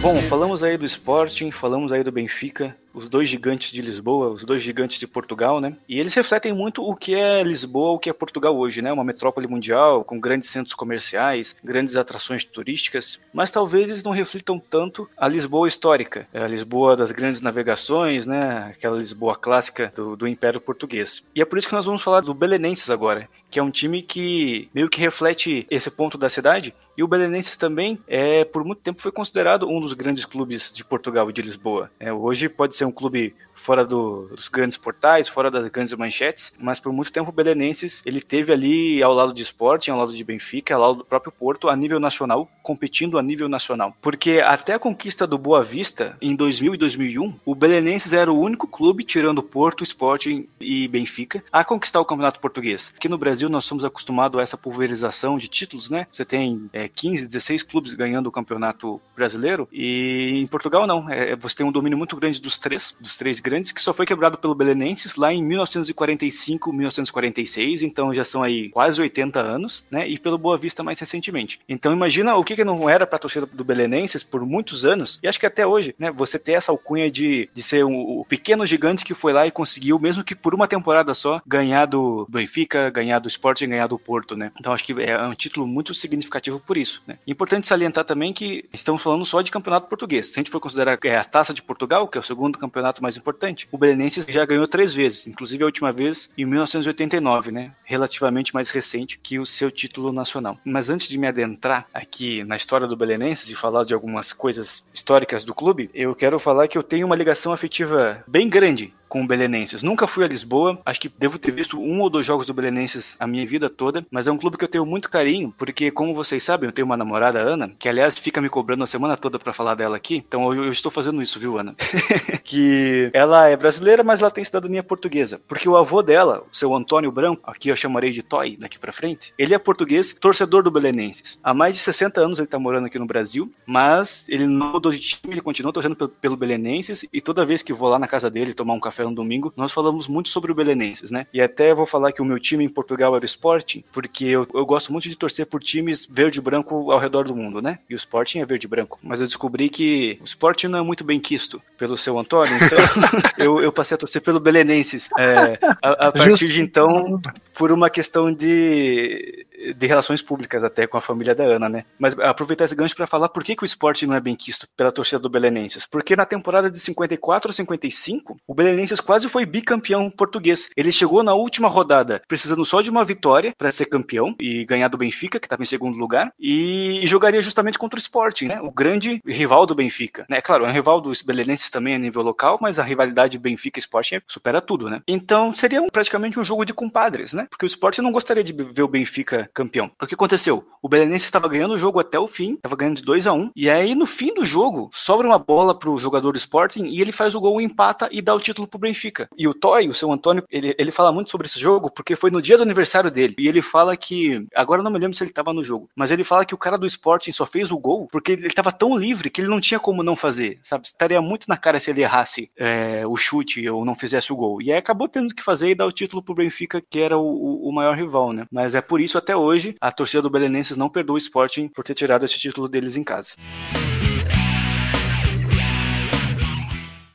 [0.00, 4.44] Bom, falamos aí do Sporting, falamos aí do Benfica, os dois gigantes de Lisboa, os
[4.44, 5.76] dois gigantes de Portugal, né?
[5.88, 8.92] E eles refletem muito o que é Lisboa, o que é Portugal hoje, né?
[8.92, 14.58] Uma metrópole mundial, com grandes centros comerciais, grandes atrações turísticas, mas talvez eles não reflitam
[14.58, 18.70] tanto a Lisboa histórica, a Lisboa das grandes navegações, né?
[18.70, 21.22] Aquela Lisboa clássica do, do Império Português.
[21.34, 24.02] E é por isso que nós vamos falar do Belenenses agora, que é um time
[24.02, 26.74] que meio que reflete esse ponto da cidade.
[26.96, 30.84] E o Belenenses também, é, por muito tempo, foi considerado um dos grandes clubes de
[30.84, 31.90] Portugal e de Lisboa.
[31.98, 36.52] É, hoje pode ser um clube fora do, dos grandes portais, fora das grandes manchetes,
[36.58, 40.14] mas por muito tempo o Belenenses ele teve ali ao lado de Sporting, ao lado
[40.14, 43.94] de Benfica, ao lado do próprio Porto, a nível nacional, competindo a nível nacional.
[44.00, 48.40] Porque até a conquista do Boa Vista, em 2000 e 2001, o Belenenses era o
[48.40, 52.92] único clube, tirando Porto, Sporting e Benfica, a conquistar o Campeonato Português.
[52.96, 56.06] Aqui no Brasil nós somos acostumados a essa pulverização de títulos, né?
[56.10, 61.10] Você tem é, 15, 16 clubes ganhando o Campeonato Brasileiro, e em Portugal não.
[61.10, 64.06] É, você tem um domínio muito grande dos três, dos três grandes, que só foi
[64.06, 70.08] quebrado pelo Belenenses lá em 1945, 1946, então já são aí quase 80 anos, né?
[70.08, 71.60] E pelo Boa Vista mais recentemente.
[71.68, 75.18] Então imagina o que, que não era para a torcida do Belenenses por muitos anos,
[75.22, 76.10] e acho que até hoje, né?
[76.12, 79.50] Você ter essa alcunha de, de ser um, o pequeno gigante que foi lá e
[79.50, 83.98] conseguiu, mesmo que por uma temporada só, ganhar do Benfica, ganhar do Sporting, ganhar do
[83.98, 84.52] Porto, né?
[84.58, 87.18] Então acho que é um título muito significativo por isso, né?
[87.26, 90.26] Importante salientar também que estamos falando só de campeonato português.
[90.26, 93.02] Se a gente for considerar é, a Taça de Portugal, que é o segundo campeonato
[93.02, 93.39] mais importante,
[93.70, 97.72] o Belenenses já ganhou três vezes, inclusive a última vez em 1989, né?
[97.84, 100.58] Relativamente mais recente que o seu título nacional.
[100.64, 104.84] Mas antes de me adentrar aqui na história do Belenenses e falar de algumas coisas
[104.92, 109.22] históricas do clube, eu quero falar que eu tenho uma ligação afetiva bem grande com
[109.22, 109.82] o Belenenses.
[109.82, 113.16] Nunca fui a Lisboa, acho que devo ter visto um ou dois jogos do Belenenses
[113.18, 116.14] a minha vida toda, mas é um clube que eu tenho muito carinho, porque como
[116.14, 119.38] vocês sabem, eu tenho uma namorada, Ana, que aliás fica me cobrando a semana toda
[119.38, 121.74] para falar dela aqui, então eu, eu, estou fazendo isso, viu, Ana?
[122.44, 126.72] que ela é brasileira, mas ela tem cidadania portuguesa, porque o avô dela, o seu
[126.74, 130.70] Antônio Branco, aqui eu chamarei de Toy daqui para frente, ele é português, torcedor do
[130.70, 131.40] Belenenses.
[131.42, 134.92] Há mais de 60 anos ele tá morando aqui no Brasil, mas ele não mudou
[134.92, 138.06] de time, ele continua torcendo pelo, pelo Belenenses e toda vez que vou lá na
[138.06, 141.26] casa dele tomar um café café no domingo, nós falamos muito sobre o Belenenses, né?
[141.32, 144.46] E até vou falar que o meu time em Portugal era o Sporting, porque eu,
[144.54, 147.78] eu gosto muito de torcer por times verde e branco ao redor do mundo, né?
[147.88, 148.98] E o Sporting é verde e branco.
[149.02, 152.78] Mas eu descobri que o Sporting não é muito bem quisto pelo seu Antônio, então
[153.38, 155.08] eu, eu, passei a torcer pelo Belenenses.
[155.18, 156.52] É, a, a partir Justo.
[156.52, 157.20] de então,
[157.54, 161.84] por uma questão de de relações públicas até com a família da Ana, né?
[161.98, 164.66] Mas aproveitar esse gancho para falar por que, que o esporte não é bem quisto
[164.76, 165.86] pela torcida do Belenenses.
[165.86, 170.70] Porque na temporada de 54 a 55, o Belenenses quase foi bicampeão português.
[170.76, 174.88] Ele chegou na última rodada precisando só de uma vitória para ser campeão e ganhar
[174.88, 178.60] do Benfica, que estava em segundo lugar, e, jogaria justamente contra o Sporting, né?
[178.60, 180.24] O grande rival do Benfica.
[180.28, 180.40] Né?
[180.40, 184.60] Claro, é um rival dos Belenenses também a nível local, mas a rivalidade Benfica-Sporting supera
[184.60, 185.02] tudo, né?
[185.08, 187.46] Então seria praticamente um jogo de compadres, né?
[187.50, 189.90] Porque o Sporting não gostaria de ver o Benfica campeão.
[190.00, 190.64] O que aconteceu?
[190.82, 193.38] O Belenense estava ganhando o jogo até o fim, estava ganhando de 2 a 1
[193.38, 197.00] um, e aí no fim do jogo sobra uma bola pro jogador do Sporting e
[197.00, 199.28] ele faz o gol, empata e dá o título pro Benfica.
[199.36, 202.30] E o Toy, o seu Antônio, ele, ele fala muito sobre esse jogo porque foi
[202.30, 203.34] no dia do aniversário dele.
[203.38, 206.24] E ele fala que, agora não me lembro se ele estava no jogo, mas ele
[206.24, 209.30] fala que o cara do Sporting só fez o gol porque ele estava tão livre
[209.30, 210.86] que ele não tinha como não fazer, sabe?
[210.86, 214.62] Estaria muito na cara se ele errasse é, o chute ou não fizesse o gol.
[214.62, 217.68] E aí acabou tendo que fazer e dar o título pro Benfica, que era o,
[217.68, 218.46] o maior rival, né?
[218.50, 221.84] Mas é por isso até hoje a torcida do Belenenses não perdoa o Sporting por
[221.84, 223.34] ter tirado esse título deles em casa.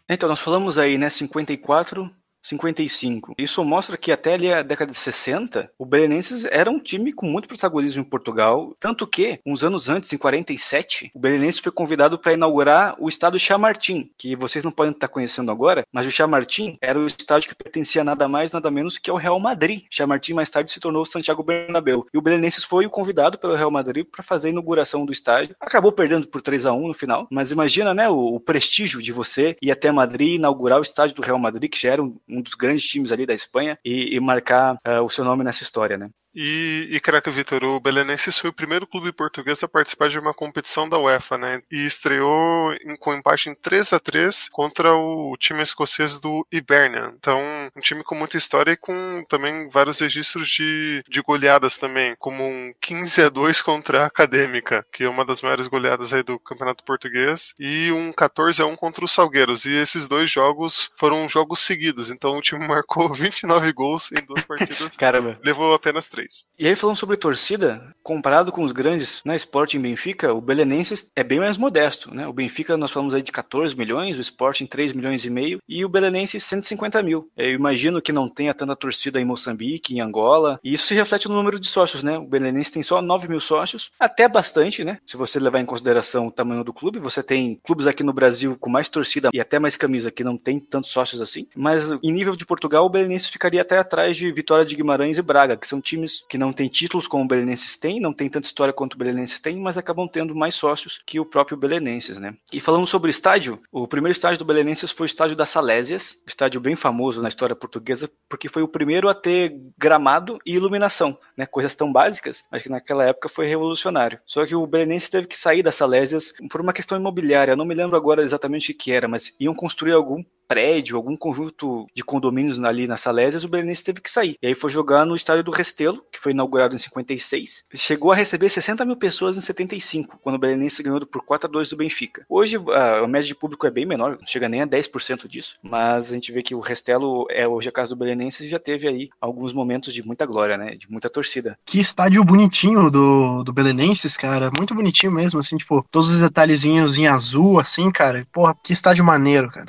[0.08, 2.12] Então, nós falamos aí, né, 54
[2.46, 3.34] 55.
[3.38, 7.26] Isso mostra que até ali a década de 60, o Belenenses era um time com
[7.26, 12.20] muito protagonismo em Portugal, tanto que, uns anos antes, em 47, o Belenenses foi convidado
[12.20, 16.78] para inaugurar o estádio Chamartim, que vocês não podem estar conhecendo agora, mas o Chamartim
[16.82, 19.86] era o estádio que pertencia nada mais, nada menos que ao Real Madrid.
[19.90, 22.06] Chamartim mais tarde se tornou o Santiago Bernabéu.
[22.14, 25.56] E o Belenenses foi o convidado pelo Real Madrid para fazer a inauguração do estádio.
[25.60, 29.12] Acabou perdendo por 3 a 1 no final, mas imagina, né, o, o prestígio de
[29.12, 32.42] você ir até Madrid inaugurar o estádio do Real Madrid, que já era um, um
[32.42, 35.98] dos grandes times ali da Espanha e, e marcar uh, o seu nome nessa história,
[35.98, 36.10] né?
[36.36, 40.34] E, e craque Vitor, o Belenenses foi o primeiro clube português a participar de uma
[40.34, 41.62] competição da UEFA, né?
[41.72, 47.14] E estreou em, com empate em 3 a 3 contra o time escocês do Hibernian.
[47.18, 47.40] Então,
[47.76, 52.44] um time com muita história e com também vários registros de, de goleadas também, como
[52.44, 56.38] um 15 a 2 contra a Acadêmica, que é uma das maiores goleadas aí do
[56.40, 59.66] Campeonato Português, e um 14 a 1 contra os Salgueiros.
[59.66, 64.44] E esses dois jogos foram jogos seguidos, então o time marcou 29 gols em duas
[64.44, 64.98] partidas.
[64.98, 65.40] Caramba.
[65.44, 66.25] Levou apenas três.
[66.58, 71.24] E aí, falando sobre torcida, comparado com os grandes, né, Sporting Benfica, o Belenenses é
[71.24, 72.28] bem mais modesto, né?
[72.28, 75.84] O Benfica nós falamos aí de 14 milhões, o Sporting 3 milhões e meio e
[75.84, 77.30] o Belenenses 150 mil.
[77.36, 81.28] Eu imagino que não tenha tanta torcida em Moçambique, em Angola, e isso se reflete
[81.28, 82.18] no número de sócios, né?
[82.18, 85.00] O Belenenses tem só 9 mil sócios, até bastante, né?
[85.06, 88.58] Se você levar em consideração o tamanho do clube, você tem clubes aqui no Brasil
[88.60, 92.12] com mais torcida e até mais camisa que não tem tantos sócios assim, mas em
[92.12, 95.68] nível de Portugal, o Belenenses ficaria até atrás de Vitória de Guimarães e Braga, que
[95.68, 98.94] são times que não têm títulos como o Belenenses tem, não tem tanta história quanto
[98.94, 102.36] o Belenenses tem, mas acabam tendo mais sócios que o próprio Belenenses, né?
[102.52, 106.62] E falando sobre estádio, o primeiro estádio do Belenenses foi o estádio das Salésias, estádio
[106.62, 111.46] bem famoso na história portuguesa, porque foi o primeiro a ter gramado e iluminação, né?
[111.46, 114.20] Coisas tão básicas, mas que naquela época foi revolucionário.
[114.26, 117.76] Só que o Belenenses teve que sair das Salésias por uma questão imobiliária, não me
[117.76, 122.62] lembro agora exatamente o que era, mas iam construir algum prédio, algum conjunto de condomínios
[122.64, 124.38] ali na Salésias, o Belenenses teve que sair.
[124.42, 127.64] E aí foi jogar no estádio do Restelo, que foi inaugurado em 56.
[127.76, 131.52] Chegou a receber 60 mil pessoas em 75, quando o Belenenses ganhou por 4 a
[131.52, 132.26] 2 do Benfica.
[132.30, 136.12] Hoje a, média de público é bem menor, não chega nem a 10% disso, mas
[136.12, 138.88] a gente vê que o Restelo é hoje a casa do Belenenses e já teve
[138.88, 140.76] aí alguns momentos de muita glória, né?
[140.76, 141.58] De muita torcida.
[141.66, 144.52] Que estádio bonitinho do, do Belenenses, cara.
[144.56, 148.26] Muito bonitinho mesmo, assim, tipo, todos os detalhezinhos em azul, assim, cara.
[148.32, 149.68] Porra, que estádio maneiro, cara.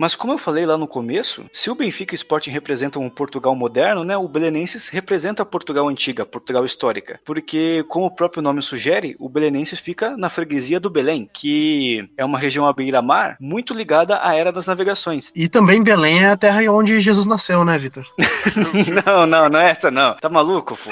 [0.00, 3.10] Mas como eu falei lá no começo, se o Benfica e o Sporting representam um
[3.10, 7.18] Portugal moderno, né, o Belenenses representa a Portugal antiga, Portugal histórica.
[7.24, 12.24] Porque, como o próprio nome sugere, o Belenenses fica na freguesia do Belém, que é
[12.24, 15.32] uma região à beira-mar muito ligada à era das navegações.
[15.34, 18.06] E também Belém é a terra onde Jesus nasceu, né, Vitor?
[19.04, 20.14] não, não, não é essa não.
[20.14, 20.90] Tá maluco, pô?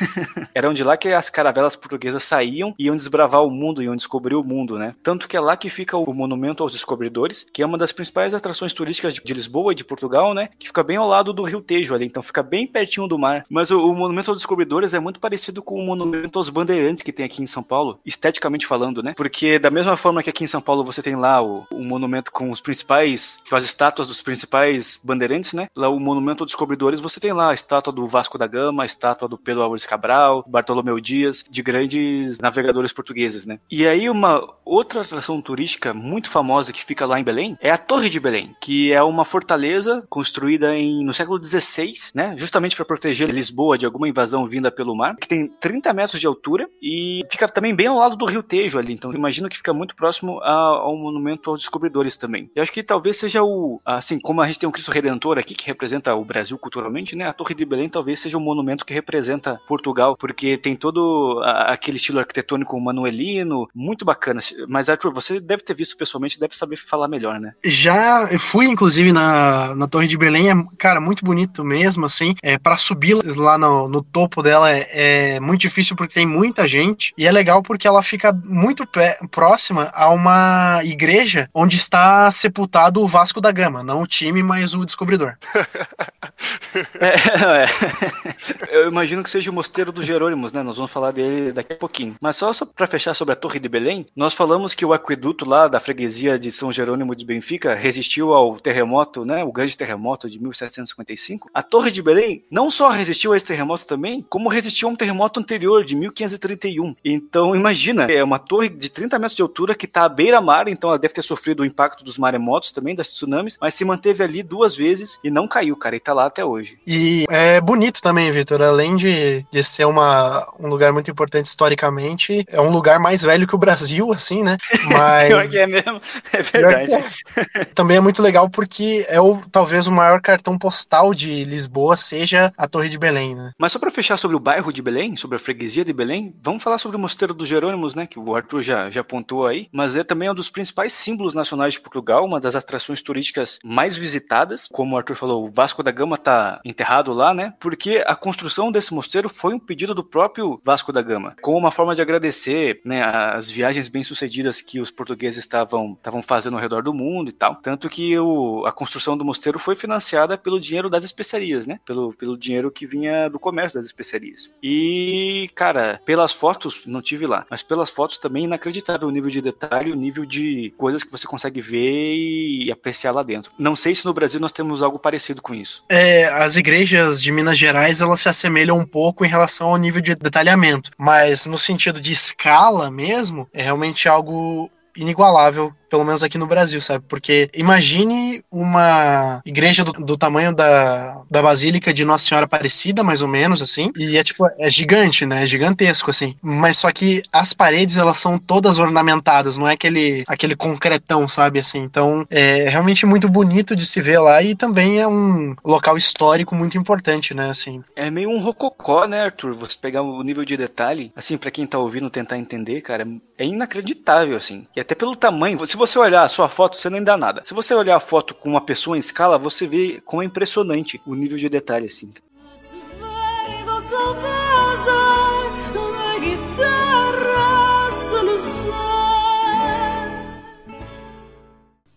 [0.54, 4.34] Era onde lá que as caravelas portuguesas saíam e iam desbravar o mundo, iam descobrir
[4.34, 4.94] o mundo, né?
[5.02, 8.34] Tanto que é lá que fica o Monumento aos Descobridores, que é uma das principais
[8.34, 10.50] atrações turísticas de Lisboa e de Portugal, né?
[10.58, 13.44] Que fica bem ao lado do Rio Tejo ali, então fica bem pertinho do mar.
[13.48, 17.12] Mas o, o Monumento aos Descobridores é muito parecido com o Monumento aos Bandeirantes que
[17.12, 19.14] tem aqui em São Paulo, esteticamente falando, né?
[19.16, 22.32] Porque da mesma forma que aqui em São Paulo você tem lá o, o monumento
[22.32, 25.68] com os principais, com as estátuas dos principais bandeirantes, né?
[25.74, 28.86] Lá o Monumento aos Descobridores você tem lá a estátua do Vasco da Gama, a
[28.86, 33.58] estátua do Pedro Álvares Cabral, Bartolomeu Dias, de grandes navegadores portugueses, né?
[33.68, 37.78] E aí uma outra atração turística muito famosa que fica lá em Belém é a
[37.78, 42.34] Torre de Belém, que é uma fortaleza construída em, no século XVI, né?
[42.36, 46.26] Justamente para proteger Lisboa de alguma invasão vinda pelo mar, que tem 30 metros de
[46.26, 48.92] altura e fica também bem ao lado do Rio Tejo ali.
[48.92, 52.48] Então imagino que fica muito próximo a, ao monumento aos descobridores também.
[52.54, 55.54] Eu acho que talvez seja o, assim, como a gente tem um Cristo Redentor aqui
[55.54, 57.26] que representa o Brasil culturalmente, né?
[57.26, 61.96] A Torre de Belém talvez seja o monumento que representa Portugal, porque tem todo aquele
[61.96, 64.40] estilo arquitetônico manuelino, muito bacana.
[64.68, 67.54] Mas Arthur, você deve ter visto pessoalmente, deve saber falar melhor, né?
[67.64, 72.34] Já fui, inclusive, na, na Torre de Belém, é, cara, muito bonito mesmo, assim.
[72.42, 74.88] É, para subir lá no, no topo dela é,
[75.36, 79.16] é, muito difícil porque tem muita gente, e é legal porque ela fica muito pé,
[79.30, 84.74] próxima a uma igreja onde está sepultado o Vasco da Gama, não o time, mas
[84.74, 85.36] o descobridor.
[87.00, 87.14] é,
[87.64, 88.76] é.
[88.82, 90.64] Eu imagino que seja o Mosteiro dos Jerônimos, né?
[90.64, 92.16] Nós vamos falar dele daqui a pouquinho.
[92.20, 95.48] Mas só, só para fechar sobre a Torre de Belém, nós falamos que o aqueduto
[95.48, 99.44] lá da freguesia de São Jerônimo de Benfica resistiu ao terremoto, né?
[99.44, 101.48] O grande terremoto de 1755.
[101.54, 104.96] A Torre de Belém não só resistiu a esse terremoto também, como resistiu a um
[104.96, 106.96] terremoto anterior de 1531.
[107.04, 110.90] Então imagina, é uma torre de 30 metros de altura que está à beira-mar, então
[110.90, 114.42] ela deve ter sofrido o impacto dos maremotos também, das tsunamis, mas se manteve ali
[114.42, 116.76] duas vezes e não caiu, cara, e tá lá até hoje.
[116.84, 122.44] E é bonito também, Vitor, além de, de ser uma, um lugar muito importante historicamente.
[122.48, 124.56] É um lugar mais velho que o Brasil, assim, né?
[124.90, 125.28] Mas.
[125.28, 126.00] Pior que é mesmo,
[126.32, 126.94] é verdade.
[127.36, 127.64] É.
[127.66, 132.52] Também é muito legal porque é o talvez o maior cartão postal de Lisboa seja
[132.56, 133.52] a Torre de Belém, né?
[133.58, 136.62] Mas só para fechar sobre o bairro de Belém, sobre a freguesia de Belém, vamos
[136.62, 138.06] falar sobre o Mosteiro dos Jerônimos, né?
[138.06, 139.68] Que o Arthur já, já apontou aí.
[139.72, 143.96] Mas é também um dos principais símbolos nacionais de Portugal, uma das atrações turísticas mais
[143.96, 144.68] visitadas.
[144.70, 147.54] Como o Arthur falou, o Vasco da Gama tá enterrado lá, né?
[147.58, 151.70] Porque a construção desse mosteiro foi um pedido do próprio Vasco da Gama, como uma
[151.70, 156.82] forma de agradecer né, as viagens bem-sucedidas que os portugueses estavam, estavam fazendo ao redor
[156.82, 157.56] do mundo e tal.
[157.56, 161.80] Tanto que o, a construção do mosteiro foi financiada pelo dinheiro das especiarias, né?
[161.84, 164.50] Pelo, pelo dinheiro que vinha do comércio das especiarias.
[164.62, 169.40] E, cara, pelas fotos, não tive lá, mas pelas fotos também inacreditável o nível de
[169.40, 173.52] detalhe, o nível de coisas que você consegue ver e apreciar lá dentro.
[173.58, 175.84] Não sei se no Brasil nós temos algo parecido com isso.
[175.88, 180.00] É, as igrejas de Minas Gerais, elas se assemelham um pouco em relação ao nível
[180.02, 186.38] de detalhamento, mas no sentido de escala mesmo, é realmente algo inigualável pelo menos aqui
[186.38, 187.04] no Brasil, sabe?
[187.08, 193.20] Porque imagine uma igreja do, do, tamanho da, da Basílica de Nossa Senhora Aparecida, mais
[193.20, 195.42] ou menos, assim, e é tipo, é gigante, né?
[195.42, 196.36] É gigantesco, assim.
[196.40, 201.58] Mas só que as paredes, elas são todas ornamentadas, não é aquele, aquele concretão, sabe?
[201.58, 205.96] Assim, então é realmente muito bonito de se ver lá e também é um local
[205.96, 207.50] histórico muito importante, né?
[207.50, 207.82] Assim.
[207.96, 209.54] É meio um rococó, né, Arthur?
[209.54, 213.44] Você pegar o nível de detalhe, assim, para quem tá ouvindo tentar entender, cara, é
[213.44, 214.66] inacreditável, assim.
[214.76, 217.42] E até pelo tamanho, se você olhar a sua foto, você nem dá nada.
[217.44, 221.00] Se você olhar a foto com uma pessoa em escala, você vê como é impressionante
[221.06, 222.12] o nível de detalhe, assim.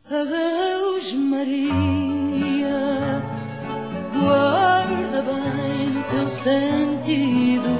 [0.06, 1.52] Adeus, Maria,
[4.14, 7.74] guarda bem teu sentido.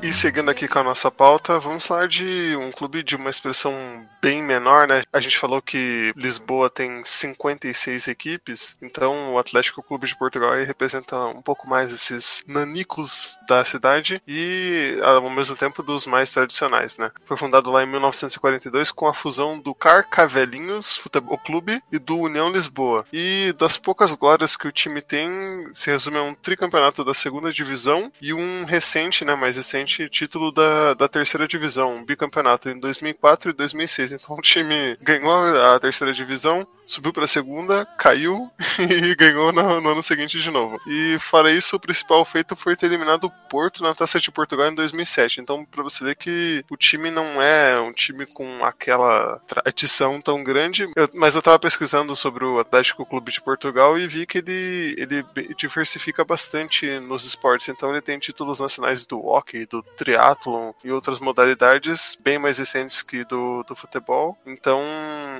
[0.00, 4.07] E seguindo aqui com a nossa pauta, vamos falar de um clube de uma expressão
[4.20, 5.02] bem menor, né?
[5.12, 11.16] A gente falou que Lisboa tem 56 equipes, então o Atlético Clube de Portugal representa
[11.26, 17.10] um pouco mais esses nanicos da cidade e ao mesmo tempo dos mais tradicionais, né?
[17.24, 22.50] Foi fundado lá em 1942 com a fusão do Carcavelinhos Futebol Clube e do União
[22.50, 23.04] Lisboa.
[23.12, 25.28] E das poucas glórias que o time tem,
[25.72, 30.52] se resume a um tricampeonato da segunda divisão e um recente, né, mais recente título
[30.52, 34.07] da, da terceira divisão, um bicampeonato em 2004 e 2006.
[34.12, 35.32] Então o time ganhou
[35.74, 40.50] a terceira divisão, subiu para a segunda, caiu e ganhou no, no, ano seguinte de
[40.50, 40.80] novo.
[40.86, 44.68] E fora isso, o principal feito foi ter eliminado o Porto na Taça de Portugal
[44.68, 45.40] em 2007.
[45.40, 50.42] Então, para você ver que o time não é um time com aquela tradição tão
[50.42, 54.38] grande, eu, mas eu estava pesquisando sobre o Atlético Clube de Portugal e vi que
[54.38, 55.24] ele, ele
[55.56, 57.68] diversifica bastante nos esportes.
[57.68, 63.02] Então, ele tem títulos nacionais do hockey, do triatlon e outras modalidades bem mais recentes
[63.02, 63.97] que do, do futebol.
[64.46, 64.80] Então,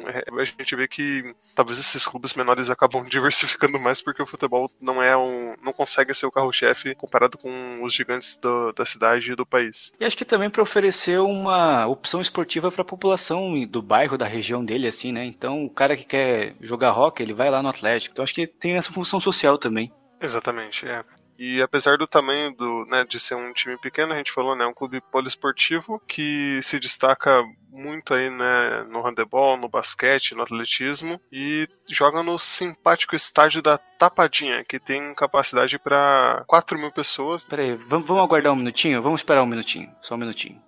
[0.07, 4.71] é, a gente vê que talvez esses clubes menores acabam diversificando mais porque o futebol
[4.81, 5.55] não é um.
[5.63, 9.93] não consegue ser o carro-chefe comparado com os gigantes do, da cidade e do país.
[9.99, 14.27] E acho que também para oferecer uma opção esportiva para a população do bairro, da
[14.27, 15.25] região dele, assim, né?
[15.25, 18.13] Então o cara que quer jogar rock, ele vai lá no Atlético.
[18.13, 19.93] Então acho que tem essa função social também.
[20.21, 21.05] Exatamente, é.
[21.39, 24.67] E apesar do tamanho do, né, de ser um time pequeno, a gente falou, né,
[24.67, 31.21] um clube poliesportivo que se destaca muito aí, né, no handebol, no basquete, no atletismo
[31.31, 37.47] e joga no simpático estádio da Tapadinha, que tem capacidade para 4 mil pessoas.
[37.47, 39.01] Peraí, vamos, vamos aguardar um minutinho?
[39.01, 40.61] Vamos esperar um minutinho, só um minutinho.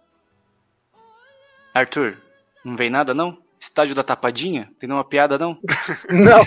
[1.74, 2.16] Arthur,
[2.64, 3.36] não vem nada não?
[3.60, 4.70] Estádio da Tapadinha?
[4.80, 5.58] Tem nenhuma piada, não?
[6.08, 6.46] não,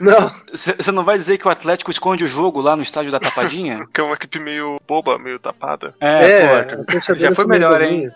[0.00, 0.30] não.
[0.52, 3.86] Você não vai dizer que o Atlético esconde o jogo lá no estádio da Tapadinha?
[3.92, 5.94] que é uma equipe meio boba, meio tapada.
[6.00, 8.10] É, é pô, já foi melhor, hein?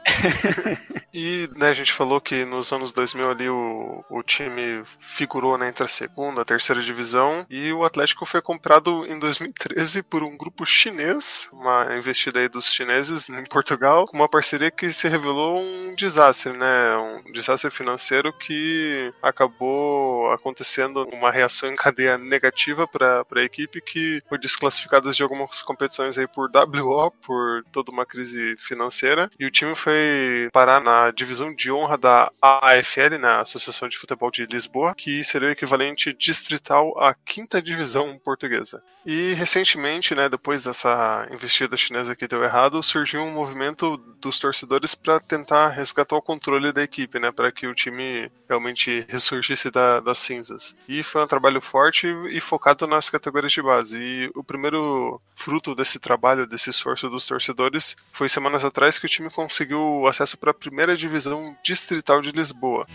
[1.13, 5.69] e, né, a gente falou que nos anos 2000 ali o, o time figurou né,
[5.69, 10.37] entre a segunda, a terceira divisão e o Atlético foi comprado em 2013 por um
[10.37, 15.61] grupo chinês, uma investida aí dos chineses em Portugal, com uma parceria que se revelou
[15.61, 16.97] um desastre, né?
[16.97, 24.23] Um desastre financeiro que acabou acontecendo uma reação em cadeia negativa para a equipe que
[24.29, 29.51] foi desclassificada de algumas competições aí por WO, por toda uma crise financeira, e o
[29.51, 34.95] time foi parar na divisão de honra da AFL, na Associação de Futebol de Lisboa,
[34.95, 38.83] que seria o equivalente distrital à quinta divisão portuguesa.
[39.07, 44.95] E recentemente, né, depois dessa investida chinesa que deu errado, surgiu um movimento dos torcedores
[44.95, 48.18] para tentar resgatar o controle da equipe, né, para que o time
[48.49, 50.75] realmente ressurgisse da, das cinzas.
[50.89, 53.99] E foi um trabalho forte e focado nas categorias de base.
[53.99, 59.09] E o primeiro fruto desse trabalho, desse esforço dos torcedores, foi semanas atrás que o
[59.09, 62.87] time conseguiu acesso para a primeira divisão distrital de Lisboa.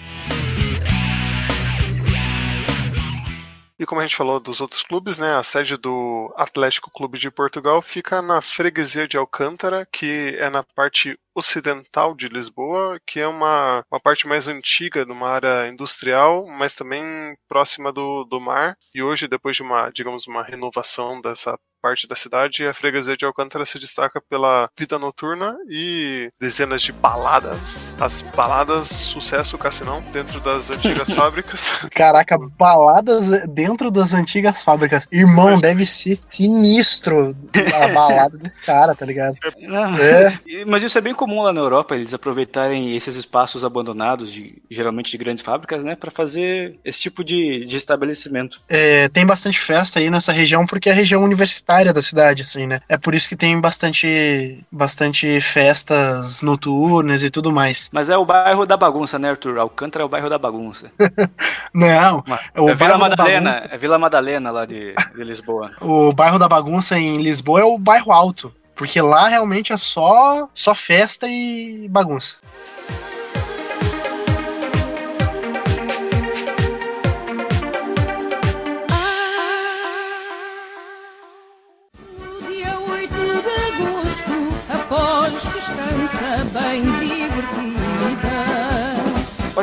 [3.84, 7.32] E como a gente falou dos outros clubes, né, a sede do Atlético Clube de
[7.32, 13.28] Portugal fica na freguesia de Alcântara, que é na parte ocidental de Lisboa, que é
[13.28, 17.04] uma, uma parte mais antiga, numa área industrial, mas também
[17.48, 18.78] próxima do, do mar.
[18.94, 23.26] E hoje, depois de uma, digamos, uma renovação dessa parte da cidade, a freguesia de
[23.26, 27.94] Alcântara se destaca pela vida noturna e dezenas de baladas.
[28.00, 31.86] As baladas sucesso cassinão dentro das antigas fábricas.
[31.92, 35.06] Caraca, baladas dentro das antigas fábricas.
[35.12, 35.62] Irmão, Mas...
[35.62, 37.36] deve ser sinistro
[37.76, 39.36] a balada desse cara, tá ligado?
[39.60, 39.94] Não.
[39.96, 40.40] É.
[40.66, 45.10] Mas isso é bem comum lá na Europa, eles aproveitarem esses espaços abandonados, de, geralmente
[45.10, 48.60] de grandes fábricas, né, para fazer esse tipo de, de estabelecimento.
[48.68, 52.68] É, tem bastante festa aí nessa região, porque é a região universitária da cidade, assim,
[52.68, 52.82] né?
[52.90, 57.90] É por isso que tem bastante, bastante festas noturnas e tudo mais.
[57.94, 59.58] Mas é o bairro da bagunça, né, Arthur?
[59.58, 60.92] Alcântara é o bairro da bagunça.
[61.74, 61.88] Não,
[62.54, 65.72] é o é Vila Madalena, é Vila Madalena lá de, de Lisboa.
[65.80, 70.50] o bairro da bagunça em Lisboa é o bairro alto, porque lá realmente é só,
[70.54, 72.38] só festa e bagunça.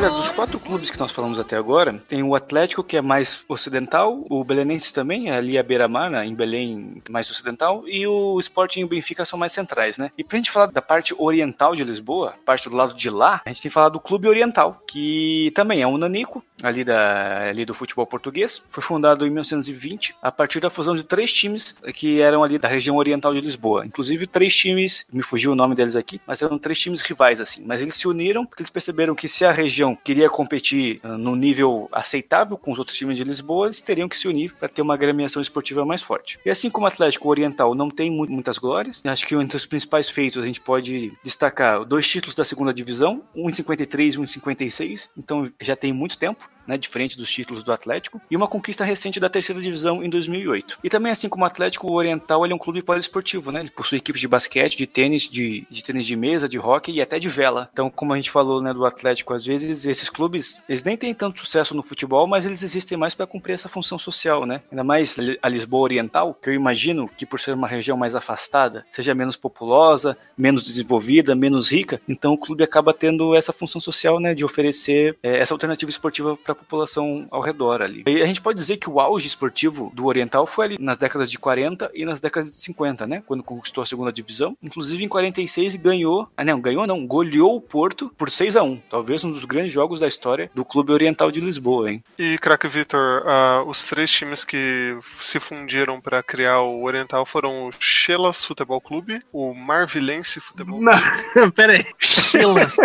[0.01, 3.41] Olha, dos quatro clubes que nós falamos até agora, tem o Atlético, que é mais
[3.47, 8.79] ocidental, o Belenense também, ali à beira-mar, né, em Belém, mais ocidental, e o Sporting
[8.79, 10.09] e o Benfica são mais centrais, né?
[10.17, 13.49] E pra gente falar da parte oriental de Lisboa, parte do lado de lá, a
[13.49, 17.65] gente tem que falar do Clube Oriental, que também é um nanico, ali, da, ali
[17.65, 18.63] do futebol português.
[18.69, 22.67] Foi fundado em 1920, a partir da fusão de três times que eram ali da
[22.67, 23.85] região oriental de Lisboa.
[23.85, 27.63] Inclusive, três times, me fugiu o nome deles aqui, mas eram três times rivais, assim.
[27.65, 31.17] Mas eles se uniram porque eles perceberam que se a região divisão queria competir uh,
[31.17, 34.69] no nível aceitável com os outros times de Lisboa, eles teriam que se unir para
[34.69, 36.39] ter uma agremiação esportiva mais forte.
[36.45, 40.09] E assim como o Atlético Oriental não tem muitas glórias, acho que entre os principais
[40.09, 44.23] feitos a gente pode destacar dois títulos da segunda divisão, um em 53 e um
[44.23, 48.47] em 56, então já tem muito tempo né, diferente dos títulos do Atlético, e uma
[48.47, 50.79] conquista recente da terceira divisão em 2008.
[50.83, 53.61] E também, assim como o Atlético Oriental, ele é um clube poliesportivo, né?
[53.61, 57.01] Ele possui equipes de basquete, de tênis, de, de tênis de mesa, de hockey e
[57.01, 57.69] até de vela.
[57.71, 61.13] Então, como a gente falou né, do Atlético, às vezes esses clubes, eles nem têm
[61.13, 64.61] tanto sucesso no futebol, mas eles existem mais para cumprir essa função social, né?
[64.71, 68.85] Ainda mais a Lisboa Oriental, que eu imagino que por ser uma região mais afastada,
[68.89, 74.19] seja menos populosa, menos desenvolvida, menos rica, então o clube acaba tendo essa função social,
[74.19, 78.03] né, de oferecer é, essa alternativa esportiva para a população ao redor ali.
[78.05, 81.29] E a gente pode dizer que o auge esportivo do Oriental foi ali nas décadas
[81.29, 83.23] de 40 e nas décadas de 50, né?
[83.25, 84.55] Quando conquistou a segunda divisão.
[84.61, 86.27] Inclusive em 46 ganhou.
[86.35, 89.71] Ah, não, ganhou não, goleou o Porto por 6 a 1 Talvez um dos grandes
[89.71, 92.03] jogos da história do Clube Oriental de Lisboa, hein?
[92.17, 97.67] E, craque Vitor, uh, os três times que se fundiram para criar o Oriental foram
[97.67, 101.01] o Chelas Futebol Clube, o Marvilense Futebol Clube.
[101.35, 101.85] Não, peraí.
[101.97, 102.77] Chelas.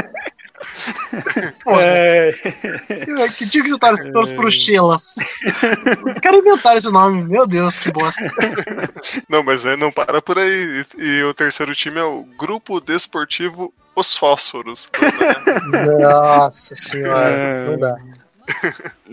[1.66, 2.32] É...
[3.37, 4.51] Que dia que você tá os é...
[4.51, 5.14] Chelas?
[6.07, 8.30] Os caras inventaram esse nome, meu Deus, que bosta.
[9.28, 10.84] Não, mas é, não para por aí.
[10.99, 14.89] E, e o terceiro time é o Grupo Desportivo Os Fósforos.
[16.01, 17.66] Nossa senhora, é...
[17.66, 17.97] não dá.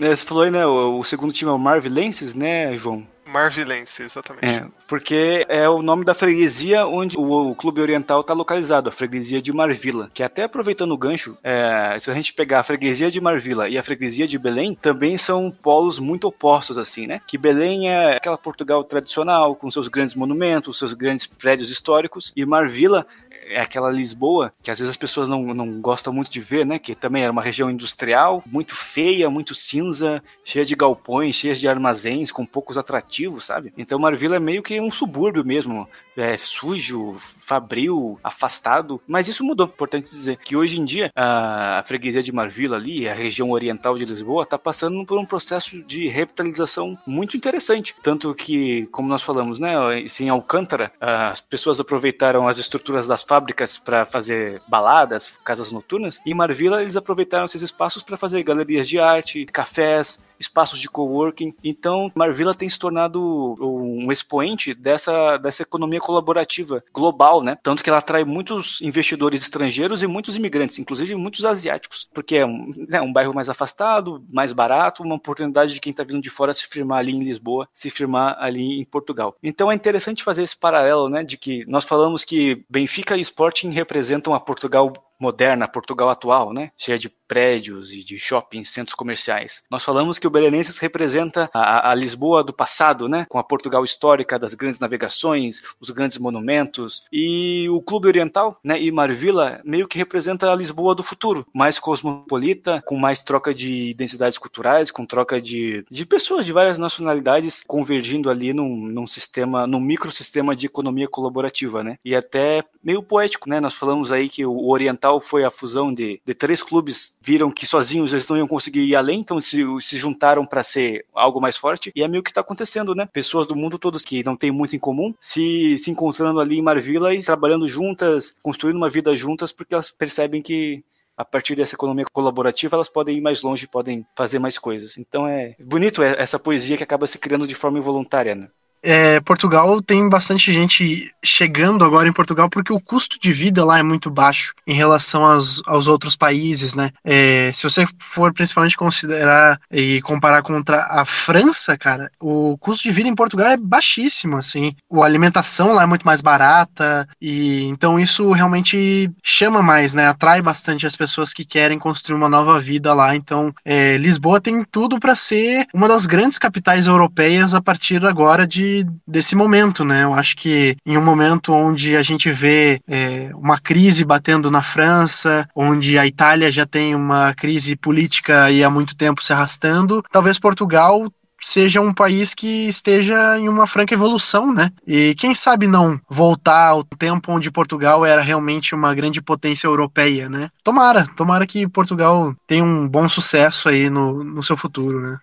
[0.00, 0.64] É, você falou aí, né?
[0.66, 3.06] O, o segundo time é o Marvilenses, né, João?
[3.34, 4.46] Marvilense, exatamente.
[4.46, 8.92] É, porque é o nome da freguesia onde o, o Clube Oriental está localizado, a
[8.92, 10.08] freguesia de Marvila.
[10.14, 13.76] Que até aproveitando o gancho, é, se a gente pegar a freguesia de Marvila e
[13.76, 17.20] a freguesia de Belém, também são polos muito opostos, assim, né?
[17.26, 22.46] Que Belém é aquela Portugal tradicional, com seus grandes monumentos, seus grandes prédios históricos, e
[22.46, 23.04] Marvila
[23.48, 26.78] é aquela Lisboa que às vezes as pessoas não, não gostam muito de ver, né?
[26.78, 31.68] Que também era uma região industrial, muito feia, muito cinza, cheia de galpões, cheia de
[31.68, 33.72] armazéns, com poucos atrativos, sabe?
[33.76, 39.66] Então Marvila é meio que um subúrbio mesmo, é, sujo, fabril, afastado, mas isso mudou.
[39.66, 44.04] Importante dizer que hoje em dia a, freguesia de Marvila ali, a região oriental de
[44.04, 47.94] Lisboa, está passando por um processo de revitalização muito interessante.
[48.02, 49.74] Tanto que, como nós falamos, né,
[50.20, 56.30] em Alcântara, as pessoas aproveitaram as estruturas das fábricas para fazer baladas, casas noturnas, e
[56.30, 61.54] em Marvila eles aproveitaram esses espaços para fazer galerias de arte, cafés, espaços de coworking.
[61.62, 67.56] Então, Marvila tem se tornado um expoente dessa, dessa economia colaborativa global, né?
[67.62, 72.46] Tanto que ela atrai muitos investidores estrangeiros e muitos imigrantes, inclusive muitos asiáticos, porque é
[72.46, 76.30] um, né, um bairro mais afastado, mais barato, uma oportunidade de quem está vindo de
[76.30, 79.36] fora se firmar ali em Lisboa, se firmar ali em Portugal.
[79.42, 83.70] Então é interessante fazer esse paralelo, né, de que nós falamos que Benfica e Sporting
[83.70, 86.70] representam a Portugal moderna, Portugal atual, né?
[86.76, 89.62] Cheia de prédios e de shoppings, centros comerciais.
[89.70, 93.26] Nós falamos que o Belenenses representa a, a, Lisboa do passado, né?
[93.28, 97.04] Com a Portugal histórica das grandes navegações, os grandes monumentos.
[97.12, 98.80] E o Clube Oriental, né?
[98.80, 103.90] E Marvila meio que representa a Lisboa do futuro, mais cosmopolita, com mais troca de
[103.90, 109.66] identidades culturais, com troca de, de pessoas de várias nacionalidades convergindo ali num, num sistema,
[109.66, 111.98] num microsistema de economia colaborativa, né?
[112.04, 113.60] E até meio poético, né?
[113.60, 117.66] Nós falamos aí que o Oriental foi a fusão de, de três clubes, viram que
[117.66, 121.56] sozinhos eles não iam conseguir ir além, então se, se juntaram para ser algo mais
[121.56, 123.08] forte, e é meio que está acontecendo, né?
[123.12, 126.62] Pessoas do mundo todos que não têm muito em comum, se, se encontrando ali em
[126.62, 130.84] Marvila e trabalhando juntas, construindo uma vida juntas, porque elas percebem que
[131.16, 134.98] a partir dessa economia colaborativa, elas podem ir mais longe, podem fazer mais coisas.
[134.98, 138.48] Então é bonito essa poesia que acaba se criando de forma involuntária, né?
[138.84, 143.78] É, Portugal tem bastante gente chegando agora em Portugal porque o custo de vida lá
[143.78, 146.90] é muito baixo em relação aos, aos outros países, né?
[147.02, 152.90] É, se você for principalmente considerar e comparar contra a França, cara, o custo de
[152.90, 154.74] vida em Portugal é baixíssimo, assim.
[154.92, 160.08] A alimentação lá é muito mais barata e então isso realmente chama mais, né?
[160.08, 163.16] Atrai bastante as pessoas que querem construir uma nova vida lá.
[163.16, 168.46] Então, é, Lisboa tem tudo para ser uma das grandes capitais europeias a partir agora
[168.46, 168.73] de
[169.06, 170.04] desse momento, né?
[170.04, 174.62] Eu acho que em um momento onde a gente vê é, uma crise batendo na
[174.62, 180.02] França, onde a Itália já tem uma crise política e há muito tempo se arrastando,
[180.10, 181.06] talvez Portugal
[181.44, 184.70] seja um país que esteja em uma franca evolução, né?
[184.86, 190.28] E quem sabe não voltar ao tempo onde Portugal era realmente uma grande potência europeia,
[190.28, 190.48] né?
[190.62, 195.18] Tomara, tomara que Portugal tenha um bom sucesso aí no, no seu futuro, né?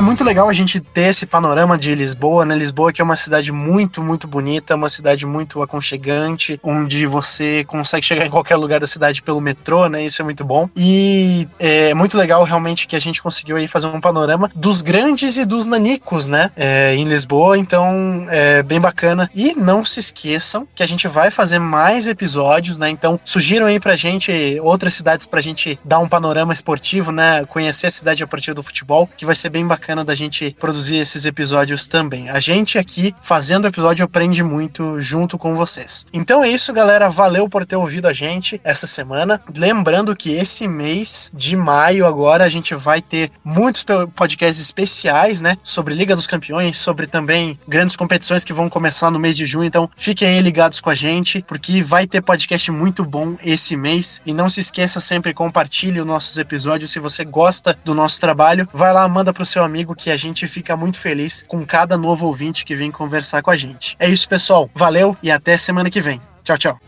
[0.00, 2.56] É muito legal a gente ter esse panorama de Lisboa, né?
[2.56, 8.06] Lisboa que é uma cidade muito, muito bonita, uma cidade muito aconchegante, onde você consegue
[8.06, 10.02] chegar em qualquer lugar da cidade pelo metrô, né?
[10.02, 10.70] Isso é muito bom.
[10.74, 15.36] E é muito legal realmente que a gente conseguiu aí fazer um panorama dos grandes
[15.36, 16.50] e dos nanicos, né?
[16.56, 19.30] É, em Lisboa, então é bem bacana.
[19.34, 22.88] E não se esqueçam que a gente vai fazer mais episódios, né?
[22.88, 27.44] Então sugiram aí pra gente outras cidades pra gente dar um panorama esportivo, né?
[27.44, 30.96] Conhecer a cidade a partir do futebol, que vai ser bem bacana da gente produzir
[30.96, 32.30] esses episódios também.
[32.30, 36.06] A gente aqui fazendo episódio aprende muito junto com vocês.
[36.12, 37.08] Então é isso, galera.
[37.08, 39.40] Valeu por ter ouvido a gente essa semana.
[39.54, 43.84] Lembrando que esse mês de maio agora a gente vai ter muitos
[44.14, 45.56] podcasts especiais, né?
[45.62, 49.66] Sobre Liga dos Campeões, sobre também grandes competições que vão começar no mês de junho.
[49.66, 54.22] Então fiquem aí ligados com a gente, porque vai ter podcast muito bom esse mês.
[54.24, 56.90] E não se esqueça sempre, compartilhe os nossos episódios.
[56.90, 60.46] Se você gosta do nosso trabalho, vai lá, manda pro seu amigo que a gente
[60.48, 63.96] fica muito feliz com cada novo ouvinte que vem conversar com a gente.
[64.00, 64.68] É isso, pessoal.
[64.74, 66.20] Valeu e até semana que vem.
[66.42, 66.80] Tchau, tchau.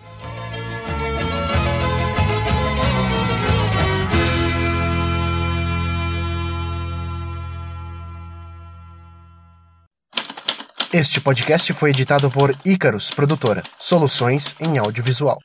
[10.93, 15.39] Este podcast foi editado por Icarus Produtora, soluções em audiovisual.